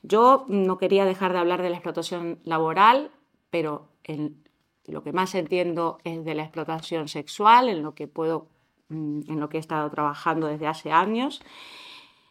Yo 0.01 0.45
no 0.47 0.77
quería 0.77 1.03
dejar 1.03 1.33
de 1.33 1.39
hablar 1.39 1.61
de 1.61 1.71
la 1.71 1.75
explotación 1.75 2.39
laboral, 2.45 3.11
pero 3.49 3.89
lo 4.85 5.03
que 5.03 5.11
más 5.11 5.35
entiendo 5.35 5.97
es 6.05 6.23
de 6.23 6.35
la 6.35 6.43
explotación 6.43 7.09
sexual, 7.09 7.67
en 7.67 7.83
lo 7.83 7.95
que 7.95 8.07
puedo 8.07 8.47
en 8.89 9.39
lo 9.39 9.49
que 9.49 9.57
he 9.57 9.59
estado 9.59 9.89
trabajando 9.89 10.47
desde 10.47 10.67
hace 10.67 10.91
años. 10.91 11.41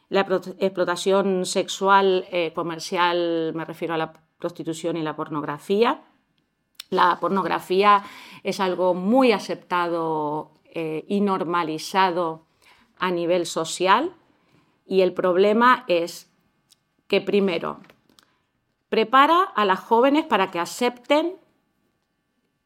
La 0.08 0.20
explotación 0.20 1.44
sexual 1.46 2.26
eh, 2.30 2.52
comercial, 2.54 3.52
me 3.54 3.64
refiero 3.64 3.94
a 3.94 3.98
la 3.98 4.12
prostitución 4.38 4.96
y 4.96 5.02
la 5.02 5.16
pornografía. 5.16 6.02
La 6.90 7.18
pornografía 7.18 8.04
es 8.44 8.60
algo 8.60 8.94
muy 8.94 9.32
aceptado 9.32 10.52
eh, 10.64 11.04
y 11.08 11.20
normalizado 11.20 12.46
a 12.98 13.10
nivel 13.10 13.46
social 13.46 14.14
y 14.86 15.00
el 15.00 15.12
problema 15.12 15.84
es 15.88 16.32
que 17.08 17.20
primero 17.20 17.80
prepara 18.88 19.42
a 19.42 19.64
las 19.64 19.80
jóvenes 19.80 20.24
para 20.24 20.50
que 20.50 20.60
acepten 20.60 21.36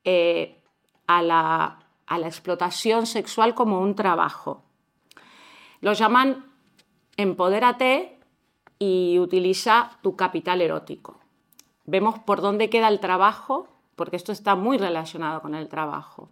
eh, 0.05 0.62
a 1.07 1.22
la 1.22 1.80
a 2.11 2.18
la 2.18 2.27
explotación 2.27 3.07
sexual 3.07 3.55
como 3.55 3.81
un 3.81 3.94
trabajo. 3.94 4.64
Lo 5.81 5.92
llaman 5.92 6.44
empodérate 7.16 8.18
y 8.81 9.18
utiliza 9.20 9.92
tu 10.03 10.16
capital 10.16 10.61
erótico. 10.61 11.20
vemos 11.87 12.18
por 12.18 12.40
dónde 12.40 12.68
queda 12.70 12.88
el 12.88 13.01
trabajo, 13.01 13.68
porque 13.96 14.16
esto 14.16 14.33
está 14.33 14.55
muy 14.55 14.79
relacionado 14.79 15.40
con 15.40 15.55
el 15.55 15.68
trabajo. 15.68 16.29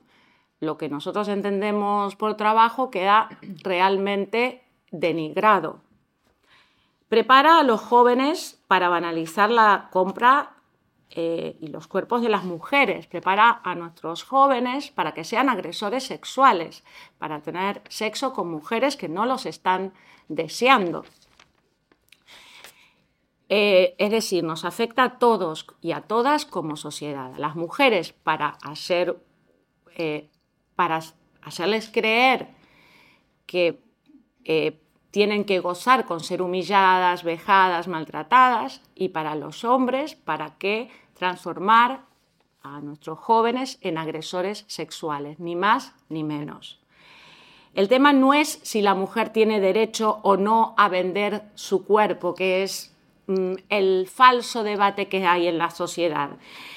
Lo 0.61 0.79
que 0.79 0.89
nosotros 0.89 1.29
entendemos 1.29 2.17
por 2.17 2.37
trabajo 2.37 2.91
queda 2.91 3.29
realmente 3.63 4.65
denigrado. 4.91 5.81
Prepara 7.09 7.59
a 7.59 7.65
los 7.65 7.81
jóvenes 7.81 8.61
para 8.67 8.89
banalizar 8.89 9.51
la 9.51 9.89
compra 9.91 10.58
eh, 11.11 11.57
y 11.61 11.69
los 11.69 11.87
cuerpos 11.87 12.23
de 12.23 12.29
las 12.29 12.45
mujeres. 12.45 13.07
Prepara 13.07 13.61
a 13.65 13.75
nuestros 13.75 14.23
jóvenes 14.25 14.91
para 14.91 15.15
que 15.15 15.25
sean 15.25 15.49
agresores 15.49 16.05
sexuales, 16.05 16.85
para 17.19 17.41
tener 17.41 17.83
sexo 17.89 18.33
con 18.33 18.51
mujeres 18.51 18.97
que 18.97 19.09
no 19.09 19.25
los 19.25 19.47
están 19.47 19.95
deseando. 20.29 21.05
Eh, 23.49 23.95
es 23.99 24.11
decir, 24.11 24.45
nos 24.45 24.67
afecta 24.67 25.05
a 25.05 25.19
todos 25.19 25.67
y 25.81 25.93
a 25.93 26.03
todas 26.03 26.45
como 26.45 26.77
sociedad. 26.77 27.33
Las 27.39 27.57
mujeres 27.57 28.13
para 28.13 28.59
hacer, 28.63 29.17
eh, 29.97 30.29
para 30.77 31.01
hacerles 31.43 31.89
creer 31.89 32.49
que 33.47 33.81
tienen 35.11 35.45
que 35.45 35.61
gozar 35.61 36.05
con 36.07 36.21
ser 36.21 36.43
humilladas, 36.43 37.25
vejadas, 37.25 37.89
maltratadas, 37.89 38.83
y 38.95 39.09
para 39.09 39.35
los 39.35 39.65
hombres, 39.65 40.15
para 40.15 40.57
qué 40.59 40.91
transformar 41.15 42.03
a 42.63 42.81
nuestros 42.81 43.19
jóvenes 43.19 43.79
en 43.81 43.99
agresores 43.99 44.65
sexuales, 44.69 45.39
ni 45.39 45.57
más 45.57 45.95
ni 46.09 46.25
menos. 46.25 46.81
El 47.75 47.89
tema 47.89 48.13
no 48.13 48.35
es 48.35 48.61
si 48.63 48.83
la 48.83 48.95
mujer 48.95 49.31
tiene 49.31 49.61
derecho 49.61 50.21
o 50.23 50.37
no 50.37 50.75
a 50.77 50.89
vender 50.89 51.45
su 51.55 51.85
cuerpo, 51.85 52.35
que 52.35 52.63
es 52.63 52.95
mm, 53.27 53.55
el 53.69 54.09
falso 54.09 54.63
debate 54.63 55.09
que 55.09 55.25
hay 55.27 55.47
en 55.47 55.59
la 55.59 55.71
sociedad, 55.71 56.31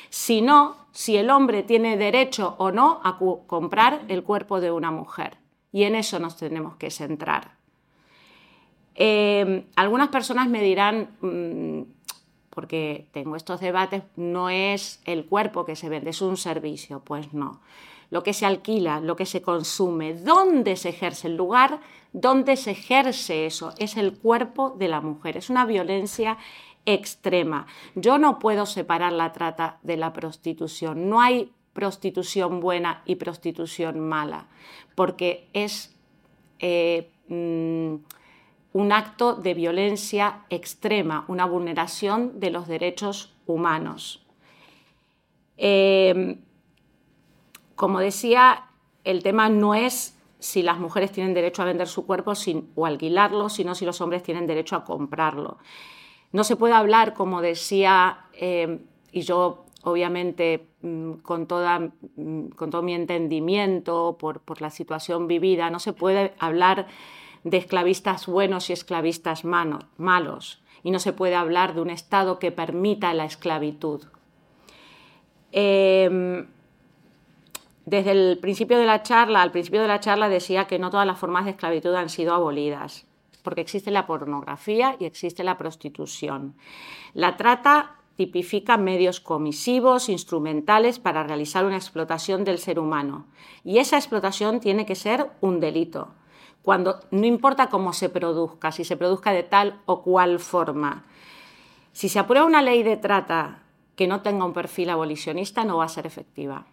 sino 0.10 0.76
si 0.92 1.18
el 1.18 1.30
hombre 1.30 1.64
tiene 1.64 1.98
derecho 1.98 2.56
o 2.58 2.72
no 2.72 3.00
a 3.04 3.18
comprar 3.48 4.02
el 4.10 4.24
cuerpo 4.24 4.60
de 4.60 4.72
una 4.72 4.92
mujer. 4.92 5.38
Y 5.72 5.84
en 5.84 5.96
eso 5.96 6.20
nos 6.20 6.36
tenemos 6.38 6.76
que 6.76 6.92
centrar. 6.92 7.61
Eh, 8.96 9.66
algunas 9.76 10.10
personas 10.10 10.50
me 10.50 10.62
dirán, 10.62 11.10
mm, 11.22 11.84
porque 12.50 13.08
tengo 13.12 13.36
estos 13.36 13.60
debates, 13.62 14.04
no 14.16 14.50
es 14.50 15.02
el 15.06 15.26
cuerpo 15.26 15.66
que 15.66 15.76
se 15.76 15.90
vende, 15.90 16.10
es 16.10 16.22
un 16.22 16.38
servicio. 16.38 17.02
Pues 17.04 17.34
no. 17.34 17.62
Lo 18.10 18.24
que 18.24 18.34
se 18.34 18.46
alquila, 18.46 19.00
lo 19.00 19.16
que 19.16 19.26
se 19.26 19.42
consume, 19.42 20.14
dónde 20.14 20.76
se 20.76 20.90
ejerce 20.90 21.28
el 21.28 21.38
lugar, 21.38 21.80
dónde 22.12 22.58
se 22.58 22.72
ejerce 22.72 23.46
eso, 23.46 23.74
es 23.78 23.96
el 23.96 24.14
cuerpo 24.14 24.72
de 24.72 24.90
la 24.90 25.00
mujer. 25.00 25.38
Es 25.38 25.50
una 25.50 25.66
violencia 25.66 26.38
extrema. 26.86 27.68
Yo 27.96 28.18
no 28.18 28.38
puedo 28.38 28.66
separar 28.66 29.14
la 29.14 29.32
trata 29.32 29.80
de 29.84 29.96
la 29.96 30.12
prostitución. 30.12 31.10
No 31.10 31.22
hay 31.22 31.54
prostitución 31.72 32.60
buena 32.60 33.02
y 33.06 33.16
prostitución 33.16 34.00
mala, 34.00 34.48
porque 34.96 35.48
es... 35.54 35.96
Eh, 36.60 37.10
mm, 37.30 37.96
un 38.74 38.92
acto 38.92 39.36
de 39.36 39.54
violencia 39.54 40.46
extrema, 40.50 41.26
una 41.28 41.46
vulneración 41.46 42.40
de 42.40 42.52
los 42.52 42.68
derechos 42.68 43.34
humanos. 43.46 44.26
Eh, 45.58 46.38
como 47.76 48.00
decía, 48.00 48.66
el 49.04 49.24
tema 49.24 49.50
no 49.50 49.76
es 49.76 50.18
si 50.40 50.64
las 50.64 50.80
mujeres 50.80 51.12
tienen 51.12 51.34
derecho 51.34 51.62
a 51.62 51.66
vender 51.66 51.88
su 51.88 52.06
cuerpo 52.06 52.34
o 52.76 52.86
alquilarlo, 52.86 53.50
sino 53.50 53.76
si 53.76 53.86
los 53.86 54.02
hombres 54.02 54.24
tienen 54.24 54.48
derecho 54.48 54.76
a 54.76 54.84
comprarlo. 54.84 55.58
No 56.32 56.44
se 56.44 56.56
puede 56.56 56.74
hablar, 56.74 57.14
como 57.14 57.42
decía, 57.42 58.26
eh, 58.34 58.80
y 59.12 59.22
yo 59.22 59.66
obviamente 59.84 60.68
mm, 60.82 61.14
con, 61.16 61.46
toda, 61.46 61.80
mm, 61.80 62.50
todo 62.70 62.82
mi 62.82 62.94
entendimiento 62.94 64.18
por 64.18 64.62
la 64.62 64.70
situación 64.70 65.28
vivida, 65.28 65.70
no 65.70 65.80
se 65.80 65.94
puede 65.94 66.34
hablar 66.40 66.88
de 67.44 67.58
esclavistas 67.58 68.28
buenos 68.28 68.70
y 68.70 68.74
esclavistas 68.74 69.44
malos, 69.46 70.62
y 70.84 70.92
no 70.92 71.00
se 71.00 71.14
puede 71.14 71.36
hablar 71.36 71.74
de 71.74 71.82
un 71.82 71.90
Estado 71.90 72.40
que 72.40 72.52
permita 72.52 73.14
la 73.14 73.26
esclavitud. 73.26 74.04
Em, 75.52 76.48
desde 77.86 78.12
el 78.12 78.38
principio 78.40 78.78
de 78.78 78.86
la 78.86 79.04
charla, 79.04 79.42
al 79.42 79.52
principio 79.52 79.82
de 79.82 79.88
la 79.88 80.00
charla 80.00 80.30
decía 80.30 80.66
que 80.66 80.80
no 80.80 80.92
todas 80.92 81.08
las 81.08 81.20
formas 81.20 81.46
de 81.46 81.52
esclavitud 81.52 81.94
han 81.96 82.10
sido 82.10 82.34
abolidas, 82.34 83.06
porque 83.44 83.62
existe 83.62 83.92
la 83.92 84.06
pornografía 84.06 84.96
y 85.00 85.06
existe 85.06 85.44
la 85.44 85.58
prostitución. 85.58 86.56
La 87.14 87.38
trata 87.38 87.96
tipifica 88.16 88.78
medios 88.78 89.20
comisivos, 89.20 90.10
instrumentales 90.10 91.00
para 91.00 91.24
realizar 91.24 91.66
una 91.66 91.78
explotación 91.78 92.44
del 92.44 92.60
ser 92.60 92.78
humano. 92.78 93.26
Y 93.64 93.80
esa 93.80 93.98
explotación 93.98 94.60
tiene 94.60 94.86
que 94.86 94.96
ser 94.96 95.32
un 95.42 95.60
delito 95.60 96.10
cuando 96.62 97.00
no 97.12 97.26
importa 97.26 97.70
cómo 97.70 97.94
se 97.94 98.10
produzca, 98.10 98.72
si 98.72 98.84
se 98.84 98.98
produzca 98.98 99.32
de 99.32 99.44
tal 99.44 99.82
o 99.86 100.04
cual 100.04 100.40
forma. 100.40 101.06
Si 101.92 102.10
se 102.10 102.20
aprueba 102.20 102.46
una 102.46 102.62
ley 102.62 102.84
de 102.84 102.98
trata 102.98 103.64
que 103.96 104.08
no 104.08 104.22
tenga 104.22 104.46
un 104.46 104.54
perfil 104.54 104.90
abolicionista, 104.90 105.66
no 105.66 105.78
va 105.78 105.86
a 105.86 105.90
ser 105.90 106.06
efectiva. 106.06 106.66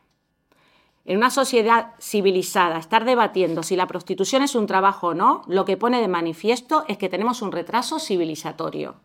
En 1.04 1.16
una 1.16 1.30
sociedad 1.30 1.94
civilizada, 1.98 2.78
estar 2.78 3.06
debatiendo 3.06 3.62
si 3.62 3.76
la 3.76 3.86
prostitución 3.86 4.42
es 4.42 4.54
un 4.54 4.66
trabajo 4.66 5.08
o 5.08 5.14
no, 5.14 5.42
lo 5.46 5.64
que 5.64 5.78
pone 5.78 6.02
de 6.02 6.08
manifiesto 6.08 6.84
es 6.86 6.98
que 6.98 7.08
tenemos 7.08 7.40
un 7.40 7.50
retraso 7.50 7.98
civilizatorio, 7.98 8.96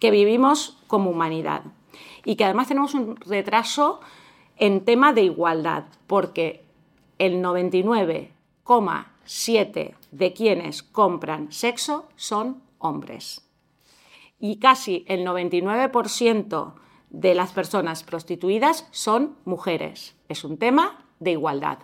que 0.00 0.10
vivimos 0.10 0.78
como 0.88 1.10
humanidad 1.10 1.62
y 2.24 2.34
que 2.34 2.44
además 2.44 2.66
tenemos 2.66 2.94
un 2.94 3.16
retraso 3.16 4.00
en 4.56 4.84
tema 4.84 5.12
de 5.12 5.22
igualdad, 5.22 5.84
porque 6.08 6.64
el 7.18 7.40
99, 7.40 8.32
7 9.24 9.94
de 10.10 10.32
quienes 10.32 10.82
compran 10.82 11.52
sexo 11.52 12.08
son 12.16 12.62
hombres. 12.78 13.48
Y 14.38 14.58
casi 14.58 15.04
el 15.08 15.26
99% 15.26 16.74
de 17.10 17.34
las 17.34 17.52
personas 17.52 18.02
prostituidas 18.04 18.86
son 18.90 19.36
mujeres. 19.44 20.16
Es 20.28 20.44
un 20.44 20.58
tema 20.58 21.04
de 21.20 21.32
igualdad. 21.32 21.78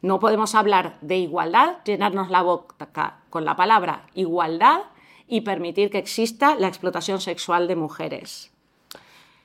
No 0.00 0.18
podemos 0.18 0.54
hablar 0.54 0.98
de 1.00 1.18
igualdad, 1.18 1.78
llenarnos 1.84 2.30
la 2.30 2.42
boca 2.42 3.20
con 3.30 3.44
la 3.44 3.56
palabra 3.56 4.06
igualdad 4.14 4.82
y 5.28 5.42
permitir 5.42 5.90
que 5.90 5.98
exista 5.98 6.56
la 6.56 6.68
explotación 6.68 7.20
sexual 7.20 7.68
de 7.68 7.76
mujeres. 7.76 8.52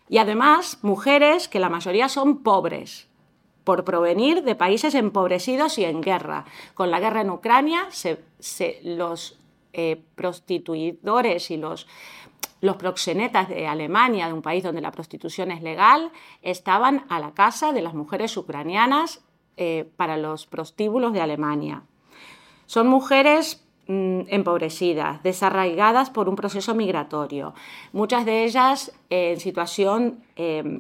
Y 0.10 0.18
además, 0.18 0.80
mujeres 0.82 1.48
que 1.48 1.60
la 1.60 1.70
mayoría 1.70 2.10
son 2.10 2.44
pobres, 2.44 3.08
por 3.68 3.84
provenir 3.84 4.44
de 4.44 4.56
países 4.56 4.96
empobrecidos 4.96 5.78
y 5.78 5.84
en 5.84 6.00
guerra. 6.00 6.46
Con 6.74 6.90
la 6.90 7.02
guerra 7.02 7.20
en 7.20 7.30
Ucrania, 7.30 7.90
los 8.82 9.38
eh, 9.74 10.02
prostituidores 10.16 11.52
y 11.52 11.58
los, 11.58 11.86
los 12.62 12.78
proxenetas 12.78 13.50
de 13.50 13.68
Alemania, 13.68 14.28
de 14.28 14.32
un 14.32 14.42
país 14.42 14.64
donde 14.64 14.80
la 14.80 14.92
prostitución 14.92 15.52
es 15.52 15.62
legal, 15.62 16.14
estaban 16.42 17.04
a 17.10 17.20
la 17.20 17.34
casa 17.34 17.74
de 17.74 17.82
las 17.82 17.94
mujeres 17.94 18.38
ucranianas 18.38 19.22
eh, 19.58 19.90
para 19.98 20.16
los 20.16 20.46
prostíbulos 20.46 21.12
de 21.12 21.20
Alemania. 21.20 21.84
Son 22.68 22.88
mujeres 22.88 23.68
mm, 23.88 24.22
empobrecidas, 24.30 25.22
desarraigadas 25.24 26.10
por 26.10 26.30
un 26.30 26.38
proceso 26.38 26.74
migratorio, 26.74 27.54
muchas 27.92 28.26
de 28.26 28.46
ellas 28.46 28.94
en 29.10 29.42
situación 29.42 30.24
eh, 30.38 30.80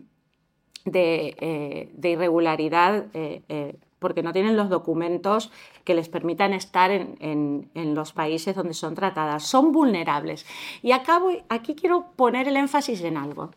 de, 0.91 1.89
irregularidad 2.01 3.05
eh, 3.13 3.41
eh, 3.49 3.75
porque 3.99 4.23
no 4.23 4.33
tienen 4.33 4.55
los 4.55 4.69
documentos 4.69 5.51
que 5.83 5.95
les 5.95 6.09
permitan 6.09 6.53
estar 6.53 6.91
en, 6.91 7.69
los 7.73 8.13
países 8.13 8.55
donde 8.55 8.73
son 8.73 8.95
tratadas. 8.95 9.43
Son 9.43 9.71
vulnerables. 9.71 10.45
Y 10.81 10.91
acabo, 10.91 11.31
aquí 11.49 11.75
quiero 11.75 12.07
poner 12.15 12.47
el 12.47 12.57
énfasis 12.57 13.01
en 13.01 13.17
algo. 13.17 13.51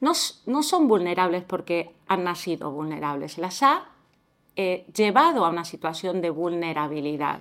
No, 0.00 0.12
no 0.46 0.62
son 0.62 0.88
vulnerables 0.88 1.44
porque 1.44 1.90
han 2.06 2.24
nacido 2.24 2.70
vulnerables, 2.70 3.38
las 3.38 3.62
ha 3.62 3.88
llevado 4.56 5.44
a 5.44 5.50
una 5.50 5.66
situación 5.66 6.22
de 6.22 6.30
vulnerabilidad. 6.30 7.40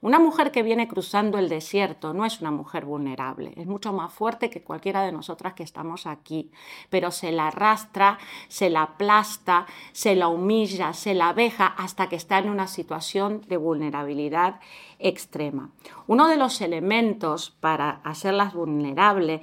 Una 0.00 0.18
mujer 0.18 0.50
que 0.50 0.62
viene 0.62 0.88
cruzando 0.88 1.38
el 1.38 1.48
desierto 1.48 2.12
no 2.12 2.24
es 2.24 2.40
una 2.40 2.50
mujer 2.50 2.84
vulnerable, 2.84 3.52
es 3.56 3.66
mucho 3.66 3.92
más 3.92 4.12
fuerte 4.12 4.50
que 4.50 4.62
cualquiera 4.62 5.02
de 5.02 5.12
nosotras 5.12 5.54
que 5.54 5.62
estamos 5.62 6.06
aquí, 6.06 6.50
pero 6.90 7.10
se 7.10 7.32
la 7.32 7.48
arrastra, 7.48 8.18
se 8.48 8.70
la 8.70 8.82
aplasta, 8.82 9.66
se 9.92 10.14
la 10.14 10.28
humilla, 10.28 10.92
se 10.92 11.14
la 11.14 11.28
abeja 11.28 11.66
hasta 11.66 12.08
que 12.08 12.16
está 12.16 12.38
en 12.38 12.50
una 12.50 12.66
situación 12.66 13.42
de 13.48 13.56
vulnerabilidad 13.56 14.60
extrema. 14.98 15.70
Uno 16.06 16.28
de 16.28 16.36
los 16.36 16.60
elementos 16.60 17.50
para 17.60 18.00
hacerlas 18.04 18.54
vulnerables 18.54 19.40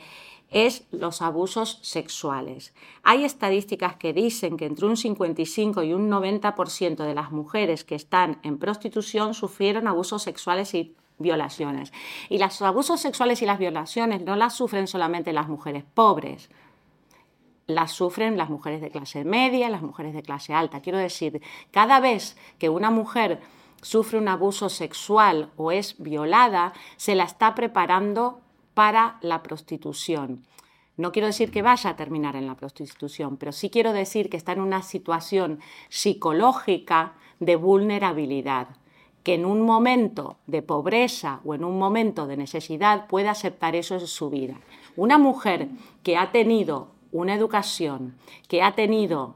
es 0.51 0.85
los 0.91 1.21
abusos 1.21 1.79
sexuales. 1.81 2.73
Hay 3.03 3.23
estadísticas 3.23 3.95
que 3.95 4.13
dicen 4.13 4.57
que 4.57 4.65
entre 4.65 4.85
un 4.85 4.97
55 4.97 5.81
y 5.83 5.93
un 5.93 6.11
90% 6.11 7.03
de 7.05 7.15
las 7.15 7.31
mujeres 7.31 7.85
que 7.85 7.95
están 7.95 8.39
en 8.43 8.59
prostitución 8.59 9.33
sufrieron 9.33 9.87
abusos 9.87 10.21
sexuales 10.21 10.73
y 10.73 10.95
violaciones. 11.17 11.93
Y 12.29 12.37
los 12.37 12.61
abusos 12.61 12.99
sexuales 12.99 13.41
y 13.41 13.45
las 13.45 13.59
violaciones 13.59 14.21
no 14.23 14.35
las 14.35 14.53
sufren 14.55 14.87
solamente 14.87 15.33
las 15.33 15.47
mujeres 15.47 15.83
pobres. 15.93 16.49
las 17.67 17.91
sufren 17.91 18.37
las 18.37 18.49
mujeres 18.49 18.81
de 18.81 18.89
clase 18.89 19.23
media, 19.23 19.69
las 19.69 19.81
mujeres 19.81 20.13
de 20.13 20.23
clase 20.23 20.53
alta. 20.53 20.81
Quiero 20.81 20.97
decir, 20.97 21.41
cada 21.69 22.01
vez 22.01 22.35
que 22.59 22.67
una 22.67 22.91
mujer 22.91 23.39
sufre 23.81 24.17
un 24.17 24.27
abuso 24.27 24.67
sexual 24.67 25.51
o 25.55 25.71
es 25.71 25.95
violada, 25.97 26.73
se 26.97 27.15
la 27.15 27.23
está 27.23 27.55
preparando 27.55 28.41
para 28.73 29.17
la 29.21 29.43
prostitución. 29.43 30.45
No 30.97 31.11
quiero 31.11 31.27
decir 31.27 31.51
que 31.51 31.61
vaya 31.61 31.91
a 31.91 31.95
terminar 31.95 32.35
en 32.35 32.47
la 32.47 32.55
prostitución, 32.55 33.37
pero 33.37 33.51
sí 33.51 33.69
quiero 33.69 33.93
decir 33.93 34.29
que 34.29 34.37
está 34.37 34.51
en 34.51 34.61
una 34.61 34.83
situación 34.83 35.59
psicológica 35.89 37.13
de 37.39 37.55
vulnerabilidad, 37.55 38.67
que 39.23 39.35
en 39.35 39.45
un 39.45 39.61
momento 39.61 40.37
de 40.47 40.61
pobreza 40.61 41.39
o 41.43 41.55
en 41.55 41.63
un 41.63 41.79
momento 41.79 42.27
de 42.27 42.37
necesidad 42.37 43.07
puede 43.07 43.29
aceptar 43.29 43.75
eso 43.75 43.95
en 43.95 44.07
su 44.07 44.29
vida. 44.29 44.55
Una 44.95 45.17
mujer 45.17 45.69
que 46.03 46.17
ha 46.17 46.31
tenido 46.31 46.89
una 47.11 47.35
educación, 47.35 48.15
que 48.47 48.61
ha 48.61 48.73
tenido 48.73 49.35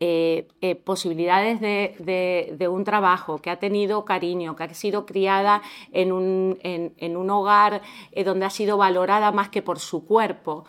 eh, 0.00 0.48
eh, 0.60 0.74
posibilidades 0.74 1.60
de, 1.60 2.68
un 2.68 2.84
trabajo, 2.84 3.38
que 3.38 3.50
ha 3.50 3.60
tenido 3.60 4.04
cariño, 4.04 4.56
que 4.56 4.64
ha 4.64 4.74
sido 4.74 5.06
criada 5.06 5.62
en 5.92 6.12
un, 6.12 7.30
hogar 7.30 7.80
eh, 8.10 8.24
donde 8.24 8.44
ha 8.44 8.50
sido 8.50 8.76
valorada 8.76 9.30
más 9.30 9.50
que 9.50 9.62
por 9.62 9.78
su 9.78 10.04
cuerpo, 10.04 10.64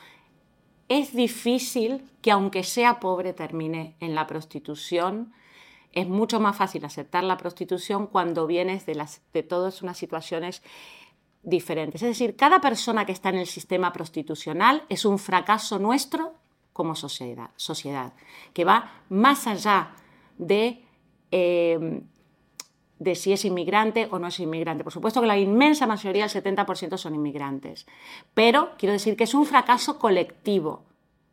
es 0.89 1.15
difícil 1.15 2.03
que 2.21 2.31
aunque 2.31 2.63
sea 2.63 2.99
pobre 2.99 3.33
termine 3.33 3.95
en 3.99 4.13
la 4.13 4.27
prostitución. 4.27 5.33
Es 5.91 6.07
mucho 6.07 6.39
más 6.39 6.55
fácil 6.55 6.85
aceptar 6.85 7.23
la 7.23 7.37
prostitución 7.37 8.05
cuando 8.05 8.45
vienes 8.45 8.85
de, 8.85 8.95
las, 8.95 9.23
de 9.33 9.41
todas 9.41 9.81
unas 9.81 9.97
situaciones 9.97 10.61
diferentes. 11.41 12.03
Es 12.03 12.09
decir, 12.09 12.35
cada 12.35 12.61
persona 12.61 13.05
que 13.05 13.11
está 13.11 13.29
en 13.29 13.37
el 13.37 13.47
sistema 13.47 13.91
prostitucional 13.91 14.83
es 14.89 15.05
un 15.05 15.17
fracaso 15.17 15.79
nuestro 15.79 16.33
como 16.75 16.93
sociedad, 16.93 17.51
sociedad 17.55 18.11
que 18.51 18.65
va 18.65 18.91
más 19.07 19.47
allá 19.47 19.95
de, 20.37 20.83
eh, 21.31 22.01
de 22.99 23.15
si 23.15 23.31
es 23.31 23.45
inmigrante 23.45 24.09
o 24.11 24.19
no 24.19 24.27
es 24.27 24.41
inmigrante. 24.41 24.83
Por 24.83 24.91
supuesto 24.91 25.21
que 25.21 25.27
la 25.27 25.37
inmensa 25.37 25.87
mayoría, 25.87 26.25
el 26.25 26.29
70%, 26.29 26.97
son 26.97 27.15
inmigrantes. 27.15 27.87
Pero 28.33 28.71
quiero 28.77 28.91
decir 28.91 29.15
que 29.15 29.23
es 29.23 29.33
un 29.33 29.45
fracaso 29.45 29.99
colectivo, 29.99 30.83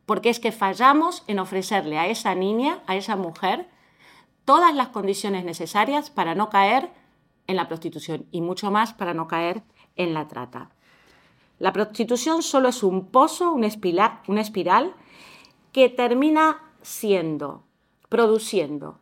porque 0.05 0.29
es 0.29 0.39
que 0.39 0.53
fallamos 0.53 1.25
en 1.27 1.39
ofrecerle 1.39 1.97
a 1.97 2.07
esa 2.07 2.33
niña, 2.35 2.81
a 2.87 2.95
esa 2.95 3.17
mujer, 3.17 3.67
todas 4.45 4.73
las 4.73 4.87
condiciones 4.87 5.43
necesarias 5.43 6.09
para 6.09 6.35
no 6.35 6.49
caer 6.49 6.89
en 7.47 7.57
la 7.57 7.67
prostitución 7.67 8.27
y 8.31 8.39
mucho 8.39 8.71
más 8.71 8.93
para 8.93 9.13
no 9.13 9.27
caer 9.27 9.61
en 9.97 10.13
la 10.13 10.29
trata. 10.29 10.69
La 11.59 11.73
prostitución 11.73 12.43
solo 12.43 12.69
es 12.69 12.81
un 12.81 13.07
pozo, 13.07 13.51
una 13.51 13.67
espiral 13.67 14.93
que 15.73 15.89
termina 15.89 16.61
siendo, 16.81 17.63
produciendo 18.07 18.99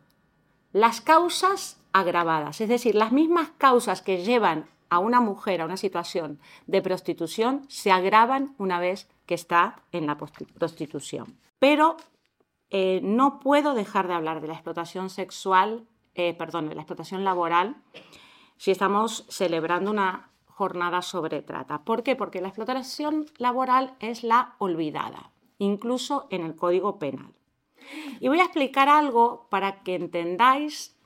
las 0.72 1.00
causas 1.00 1.80
agravadas, 1.92 2.60
es 2.60 2.68
decir, 2.68 2.94
las 2.94 3.12
mismas 3.12 3.50
causas 3.58 4.02
que 4.02 4.24
llevan 4.24 4.66
a 4.88 4.98
una 4.98 5.20
mujer 5.20 5.60
a 5.60 5.64
una 5.64 5.76
situación 5.76 6.38
de 6.66 6.82
prostitución 6.82 7.64
se 7.68 7.90
agravan 7.90 8.54
una 8.58 8.78
vez 8.78 9.08
que 9.26 9.34
está 9.34 9.82
en 9.92 10.06
la 10.06 10.16
prostitución. 10.16 11.38
Pero 11.58 11.96
eh, 12.70 13.00
no 13.02 13.40
puedo 13.40 13.74
dejar 13.74 14.08
de 14.08 14.14
hablar 14.14 14.40
de 14.40 14.48
la 14.48 14.54
explotación 14.54 15.10
sexual, 15.10 15.86
eh, 16.14 16.34
perdón, 16.34 16.68
de 16.68 16.74
la 16.74 16.82
explotación 16.82 17.24
laboral, 17.24 17.76
si 18.56 18.70
estamos 18.70 19.26
celebrando 19.28 19.90
una 19.90 20.30
jornada 20.46 21.02
sobre 21.02 21.42
trata. 21.42 21.84
¿Por 21.84 22.02
qué? 22.02 22.16
Porque 22.16 22.40
la 22.40 22.48
explotación 22.48 23.26
laboral 23.36 23.94
es 24.00 24.22
la 24.22 24.54
olvidada, 24.58 25.31
incluso 25.62 26.26
en 26.30 26.44
el 26.44 26.56
Código 26.56 26.98
Penal. 26.98 27.32
Y 28.20 28.28
voy 28.28 28.40
a 28.40 28.44
explicar 28.44 28.88
algo 28.88 29.46
para 29.48 29.82
que 29.82 29.94
entendáis 29.94 30.96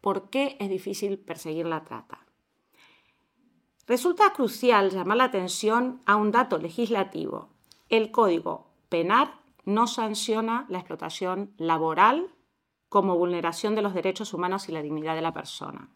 por 0.00 0.30
qué 0.30 0.56
es 0.60 0.68
difícil 0.68 1.18
perseguir 1.18 1.66
la 1.66 1.84
trata. 1.84 2.24
Resulta 3.86 4.32
crucial 4.32 4.90
llamar 4.90 5.16
la 5.16 5.24
atención 5.24 6.00
a 6.06 6.16
un 6.16 6.30
dato 6.30 6.58
legislativo. 6.58 7.48
El 7.88 8.10
Código 8.12 8.70
Penal 8.88 9.34
no 9.64 9.86
sanciona 9.86 10.66
la 10.68 10.78
explotación 10.78 11.52
laboral 11.58 12.30
como 12.88 13.16
vulneración 13.16 13.74
de 13.74 13.82
los 13.82 13.92
derechos 13.92 14.32
humanos 14.32 14.68
y 14.68 14.72
la 14.72 14.82
dignidad 14.82 15.16
de 15.16 15.22
la 15.22 15.32
persona. 15.32 15.88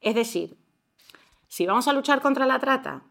Es 0.00 0.14
decir, 0.14 0.56
si 1.48 1.66
vamos 1.66 1.86
a 1.86 1.92
luchar 1.92 2.22
contra 2.22 2.46
la 2.46 2.58
trata, 2.58 3.02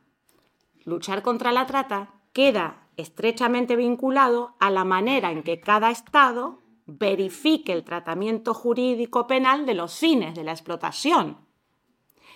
luchar 0.83 1.21
contra 1.21 1.51
la 1.51 1.67
trata 1.67 2.09
queda 2.33 2.80
estrechamente 2.97 3.75
vinculado 3.75 4.55
a 4.59 4.69
la 4.69 4.83
manera 4.83 5.31
en 5.31 5.43
que 5.43 5.59
cada 5.59 5.91
Estado 5.91 6.59
verifique 6.85 7.71
el 7.73 7.83
tratamiento 7.83 8.53
jurídico 8.53 9.27
penal 9.27 9.65
de 9.65 9.73
los 9.73 9.97
fines 9.97 10.35
de 10.35 10.43
la 10.43 10.51
explotación. 10.51 11.37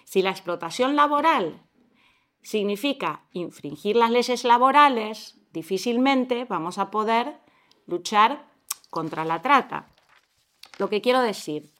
Si 0.05 0.21
la 0.21 0.29
explotación 0.29 0.95
laboral 0.95 1.63
significa 2.41 3.25
infringir 3.31 3.95
las 3.95 4.11
leyes 4.11 4.43
laborales, 4.43 5.39
difícilmente 5.51 6.45
vamos 6.45 6.77
a 6.77 6.91
poder 6.91 7.39
luchar 7.87 8.47
contra 8.89 9.25
la 9.25 9.41
trata. 9.41 9.87
Lo 10.77 10.89
que 10.89 11.01
quiero 11.01 11.21
decir, 11.21 11.73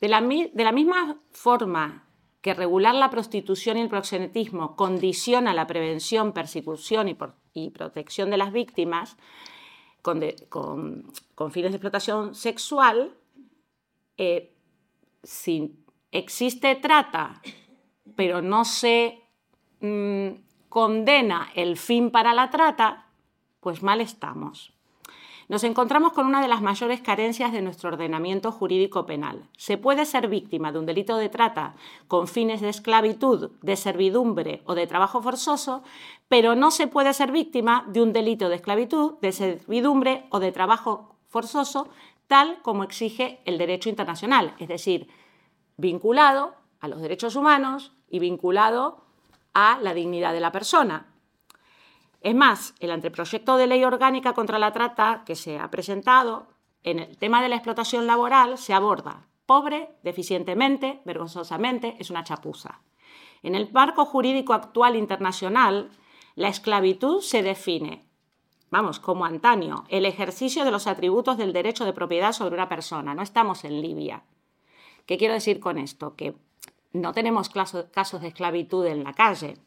de 0.00 0.08
la, 0.08 0.20
misma 0.20 1.20
forma 1.30 2.08
que 2.42 2.54
regular 2.54 2.94
la 2.94 3.08
prostitución 3.08 3.78
y 3.78 3.82
el 3.82 3.88
proxenetismo 3.88 4.74
condiciona 4.76 5.54
la 5.54 5.68
prevención, 5.68 6.32
persecución 6.32 7.16
y, 7.54 7.70
protección 7.70 8.30
de 8.30 8.36
las 8.36 8.52
víctimas 8.52 9.16
con, 10.02 10.20
fines 10.20 11.70
de 11.70 11.76
explotación 11.76 12.34
sexual, 12.34 13.16
eh, 14.16 14.52
si 15.22 15.78
existe 16.10 16.74
trata, 16.74 17.40
pero 18.16 18.42
no 18.42 18.64
se 18.64 19.20
mm, 19.80 20.28
condena 20.68 21.48
el 21.54 21.76
fin 21.76 22.10
para 22.10 22.34
la 22.34 22.50
trata, 22.50 23.06
pues 23.60 23.84
mal 23.84 24.00
estamos 24.00 24.74
nos 25.52 25.64
encontramos 25.64 26.14
con 26.14 26.24
una 26.24 26.40
de 26.40 26.48
las 26.48 26.62
mayores 26.62 27.02
carencias 27.02 27.52
de 27.52 27.60
nuestro 27.60 27.90
ordenamiento 27.90 28.50
jurídico 28.52 29.04
penal. 29.04 29.50
Se 29.58 29.76
puede 29.76 30.06
ser 30.06 30.28
víctima 30.28 30.72
de 30.72 30.78
un 30.78 30.86
delito 30.86 31.18
de 31.18 31.28
trata 31.28 31.74
con 32.08 32.26
fines 32.26 32.62
de 32.62 32.70
esclavitud, 32.70 33.50
de 33.60 33.76
servidumbre 33.76 34.62
o 34.64 34.74
de 34.74 34.86
trabajo 34.86 35.20
forzoso, 35.20 35.82
pero 36.26 36.54
no 36.54 36.70
se 36.70 36.86
puede 36.86 37.12
ser 37.12 37.32
víctima 37.32 37.84
de 37.86 38.00
un 38.00 38.14
delito 38.14 38.48
de 38.48 38.54
esclavitud, 38.54 39.18
de 39.20 39.30
servidumbre 39.30 40.24
o 40.30 40.40
de 40.40 40.52
trabajo 40.52 41.16
forzoso, 41.28 41.90
tal 42.28 42.62
como 42.62 42.82
exige 42.82 43.42
el 43.44 43.58
derecho 43.58 43.90
internacional, 43.90 44.54
es 44.58 44.68
decir, 44.68 45.08
vinculado 45.76 46.54
a 46.80 46.88
los 46.88 47.02
derechos 47.02 47.36
humanos 47.36 47.92
y 48.08 48.20
vinculado 48.20 49.04
a 49.52 49.78
la 49.82 49.92
dignidad 49.92 50.32
de 50.32 50.40
la 50.40 50.50
persona. 50.50 51.11
Es 52.22 52.34
más, 52.34 52.74
el 52.80 52.90
anteproyecto 52.90 53.56
de 53.56 53.66
ley 53.66 53.84
orgánica 53.84 54.32
contra 54.32 54.58
la 54.58 54.72
trata 54.72 55.22
que 55.26 55.36
se 55.36 55.58
ha 55.58 55.70
presentado 55.70 56.46
en 56.84 56.98
el 56.98 57.16
tema 57.16 57.42
de 57.42 57.48
la 57.48 57.56
explotación 57.56 58.06
laboral 58.06 58.58
se 58.58 58.74
aborda 58.74 59.28
pobre, 59.46 59.90
deficientemente, 60.02 61.02
vergonzosamente, 61.04 61.96
es 61.98 62.10
una 62.10 62.24
chapuza. 62.24 62.80
En 63.42 63.54
el 63.54 63.70
marco 63.70 64.06
jurídico 64.06 64.54
actual 64.54 64.96
internacional, 64.96 65.90
la 66.36 66.48
esclavitud 66.48 67.20
se 67.20 67.42
define, 67.42 68.06
vamos, 68.70 68.98
como 68.98 69.26
antaño, 69.26 69.84
el 69.88 70.06
ejercicio 70.06 70.64
de 70.64 70.70
los 70.70 70.86
atributos 70.86 71.36
del 71.36 71.52
derecho 71.52 71.84
de 71.84 71.92
propiedad 71.92 72.32
sobre 72.32 72.54
una 72.54 72.68
persona. 72.68 73.14
No 73.14 73.22
estamos 73.22 73.64
en 73.64 73.82
Libia. 73.82 74.22
¿Qué 75.04 75.18
quiero 75.18 75.34
decir 75.34 75.60
con 75.60 75.76
esto? 75.76 76.14
Que 76.14 76.34
no 76.92 77.12
tenemos 77.12 77.50
casos 77.50 78.20
de 78.22 78.28
esclavitud 78.28 78.86
en 78.86 79.04
la 79.04 79.12
calle, 79.12 79.58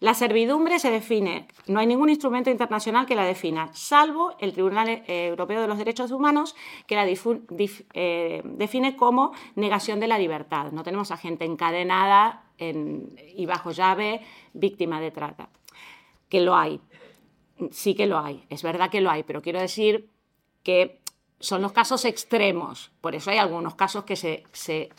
la 0.00 0.14
servidumbre 0.14 0.78
se 0.78 0.90
define, 0.90 1.46
no 1.66 1.80
hay 1.80 1.86
ningún 1.86 2.08
instrumento 2.08 2.50
internacional 2.50 3.06
que 3.06 3.14
la 3.14 3.24
defina, 3.24 3.70
salvo 3.74 4.34
el 4.38 4.52
Tribunal 4.52 4.88
eh, 4.88 5.26
Europeo 5.28 5.60
de 5.60 5.68
los 5.68 5.78
Derechos 5.78 6.10
Humanos, 6.10 6.56
que 6.86 6.96
la 6.96 7.06
eh, 7.06 8.42
define 8.44 8.96
como 8.96 9.32
negación 9.54 10.00
de 10.00 10.08
la 10.08 10.18
libertad. 10.18 10.72
No 10.72 10.82
tenemos 10.82 11.10
a 11.10 11.16
gente 11.16 11.44
encadenada 11.44 12.44
y 12.56 13.46
bajo 13.46 13.72
llave 13.72 14.20
víctima 14.52 15.00
de 15.00 15.10
trata. 15.10 15.48
Que 16.28 16.40
lo 16.40 16.54
hay, 16.54 16.80
sí 17.70 17.94
que 17.94 18.06
lo 18.06 18.18
hay, 18.18 18.44
es 18.48 18.62
verdad 18.62 18.90
que 18.90 19.00
lo 19.00 19.10
hay, 19.10 19.22
pero 19.22 19.42
quiero 19.42 19.60
decir 19.60 20.08
que 20.62 21.00
son 21.40 21.62
los 21.62 21.72
casos 21.72 22.04
extremos, 22.04 22.92
por 23.00 23.14
eso 23.14 23.30
hay 23.30 23.38
algunos 23.38 23.74
casos 23.74 24.04
que 24.04 24.16
se, 24.16 24.44
se, 24.52 24.90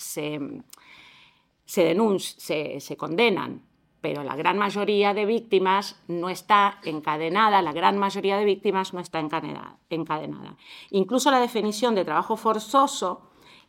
se 1.65 2.97
condenan, 2.97 3.63
pero 4.05 4.23
la 4.23 4.35
gran 4.35 4.59
mayoría 4.59 5.15
de 5.15 5.25
víctimas 5.25 5.99
no 6.07 6.29
está 6.29 6.77
encadenada, 6.83 7.63
la 7.63 7.73
gran 7.73 7.97
mayoría 7.97 8.37
de 8.37 8.45
víctimas 8.45 8.93
no 8.93 8.99
está 8.99 9.19
encadenada. 9.19 10.57
Incluso 10.91 11.31
la 11.31 11.39
definición 11.39 11.95
de 11.95 12.05
trabajo 12.05 12.37
forzoso 12.37 13.21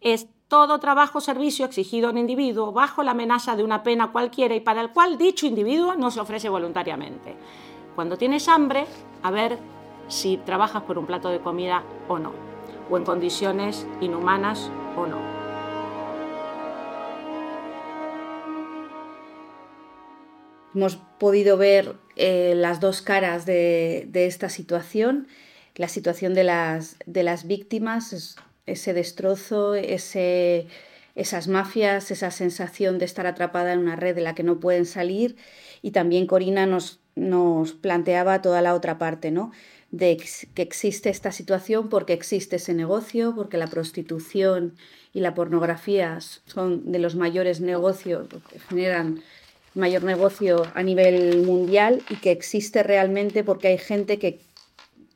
es 0.03 0.29
todo 0.47 0.79
trabajo 0.79 1.19
o 1.19 1.21
servicio 1.23 1.65
exigido 1.65 2.09
a 2.09 2.11
un 2.11 2.19
individuo 2.19 2.71
bajo 2.71 3.03
la 3.03 3.13
amenaza 3.13 3.57
de 3.57 3.65
una 3.65 3.83
pena 3.83 4.13
cualquiera 4.13 4.55
y 4.55 4.61
para 4.61 4.83
el 4.83 4.91
cual 4.91 5.17
dicho 5.17 5.47
individuo 5.47 5.95
no 5.95 6.11
se 6.11 6.21
ofrece 6.21 6.51
voluntariamente. 6.51 7.35
Cuando 7.95 8.19
tienes 8.19 8.47
hambre, 8.47 8.85
a 9.23 9.31
ver 9.31 9.59
si 10.09 10.37
trabajas 10.37 10.83
por 10.83 10.99
un 10.99 11.07
plato 11.07 11.31
de 11.31 11.41
comida 11.41 11.83
o 12.09 12.19
no, 12.19 12.33
o 12.91 12.99
en 12.99 13.05
condiciones 13.07 13.89
inhumanas 14.03 14.71
o 14.99 15.07
no. 15.07 15.36
Hemos 20.77 20.97
podido 20.97 21.57
ver 21.57 21.95
eh, 22.17 22.53
las 22.55 22.81
dos 22.81 23.01
caras 23.01 23.47
de, 23.47 24.11
esta 24.13 24.51
situación, 24.51 25.27
la 25.75 25.89
situación 25.89 26.35
de 26.35 26.45
las, 26.45 26.99
de 27.07 27.23
las 27.23 27.47
víctimas, 27.47 28.37
ese 28.67 28.93
destrozo, 28.93 29.75
ese, 29.75 30.67
esas 31.15 31.49
mafias, 31.49 32.11
esa 32.11 32.31
sensación 32.31 32.99
de 32.99 33.07
estar 33.07 33.27
atrapada 33.27 33.73
en 33.73 33.79
una 33.79 33.97
red 33.97 34.15
de 34.15 34.21
la 34.21 34.35
que 34.35 34.43
no 34.43 34.61
pueden 34.61 34.85
salir. 34.85 35.37
Y 35.81 35.93
también 35.93 36.27
Corina 36.27 36.67
nos, 36.67 37.01
nos 37.15 37.73
planteaba 37.73 38.43
toda 38.43 38.61
la 38.61 38.75
otra 38.75 38.99
parte, 38.99 39.31
¿no? 39.31 39.53
de 39.91 40.23
que 40.55 40.63
existe 40.63 41.09
esta 41.09 41.33
situación 41.33 41.89
porque 41.89 42.13
existe 42.13 42.57
ese 42.57 42.75
negocio, 42.75 43.35
porque 43.35 43.57
la 43.57 43.69
prostitución 43.69 44.75
y 45.15 45.21
la 45.21 45.33
pornografía 45.33 46.19
son 46.21 46.93
de 46.93 46.99
los 46.99 47.15
mayores 47.15 47.63
negocios 47.63 48.29
que 48.51 48.59
generan 48.59 49.23
mayor 49.77 50.05
negocio 50.05 50.67
a 50.75 50.83
nivel 50.83 51.43
mundial 51.43 52.03
y 52.11 52.17
que 52.17 52.33
existe 52.33 52.83
realmente 52.83 53.45
porque 53.45 53.69
hay 53.69 53.79
gente 53.79 54.19
que, 54.19 54.41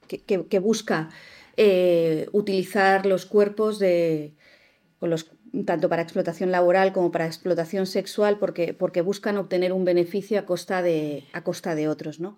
que, 0.06 0.58
busca 0.58 1.08
eh, 1.56 2.28
utilizar 2.32 3.06
los 3.06 3.26
cuerpos 3.26 3.78
de, 3.78 4.34
tanto 5.64 5.88
para 5.88 6.02
explotación 6.02 6.50
laboral 6.50 6.92
como 6.92 7.10
para 7.10 7.26
explotación 7.26 7.86
sexual 7.86 8.38
porque, 8.38 8.74
porque 8.74 9.00
buscan 9.00 9.36
obtener 9.38 9.72
un 9.72 9.84
beneficio 9.84 10.38
a 10.38 10.46
costa 10.46 10.82
de, 10.82 11.24
a 11.32 11.42
costa 11.42 11.74
de 11.74 11.88
otros. 11.88 12.20
¿no? 12.20 12.36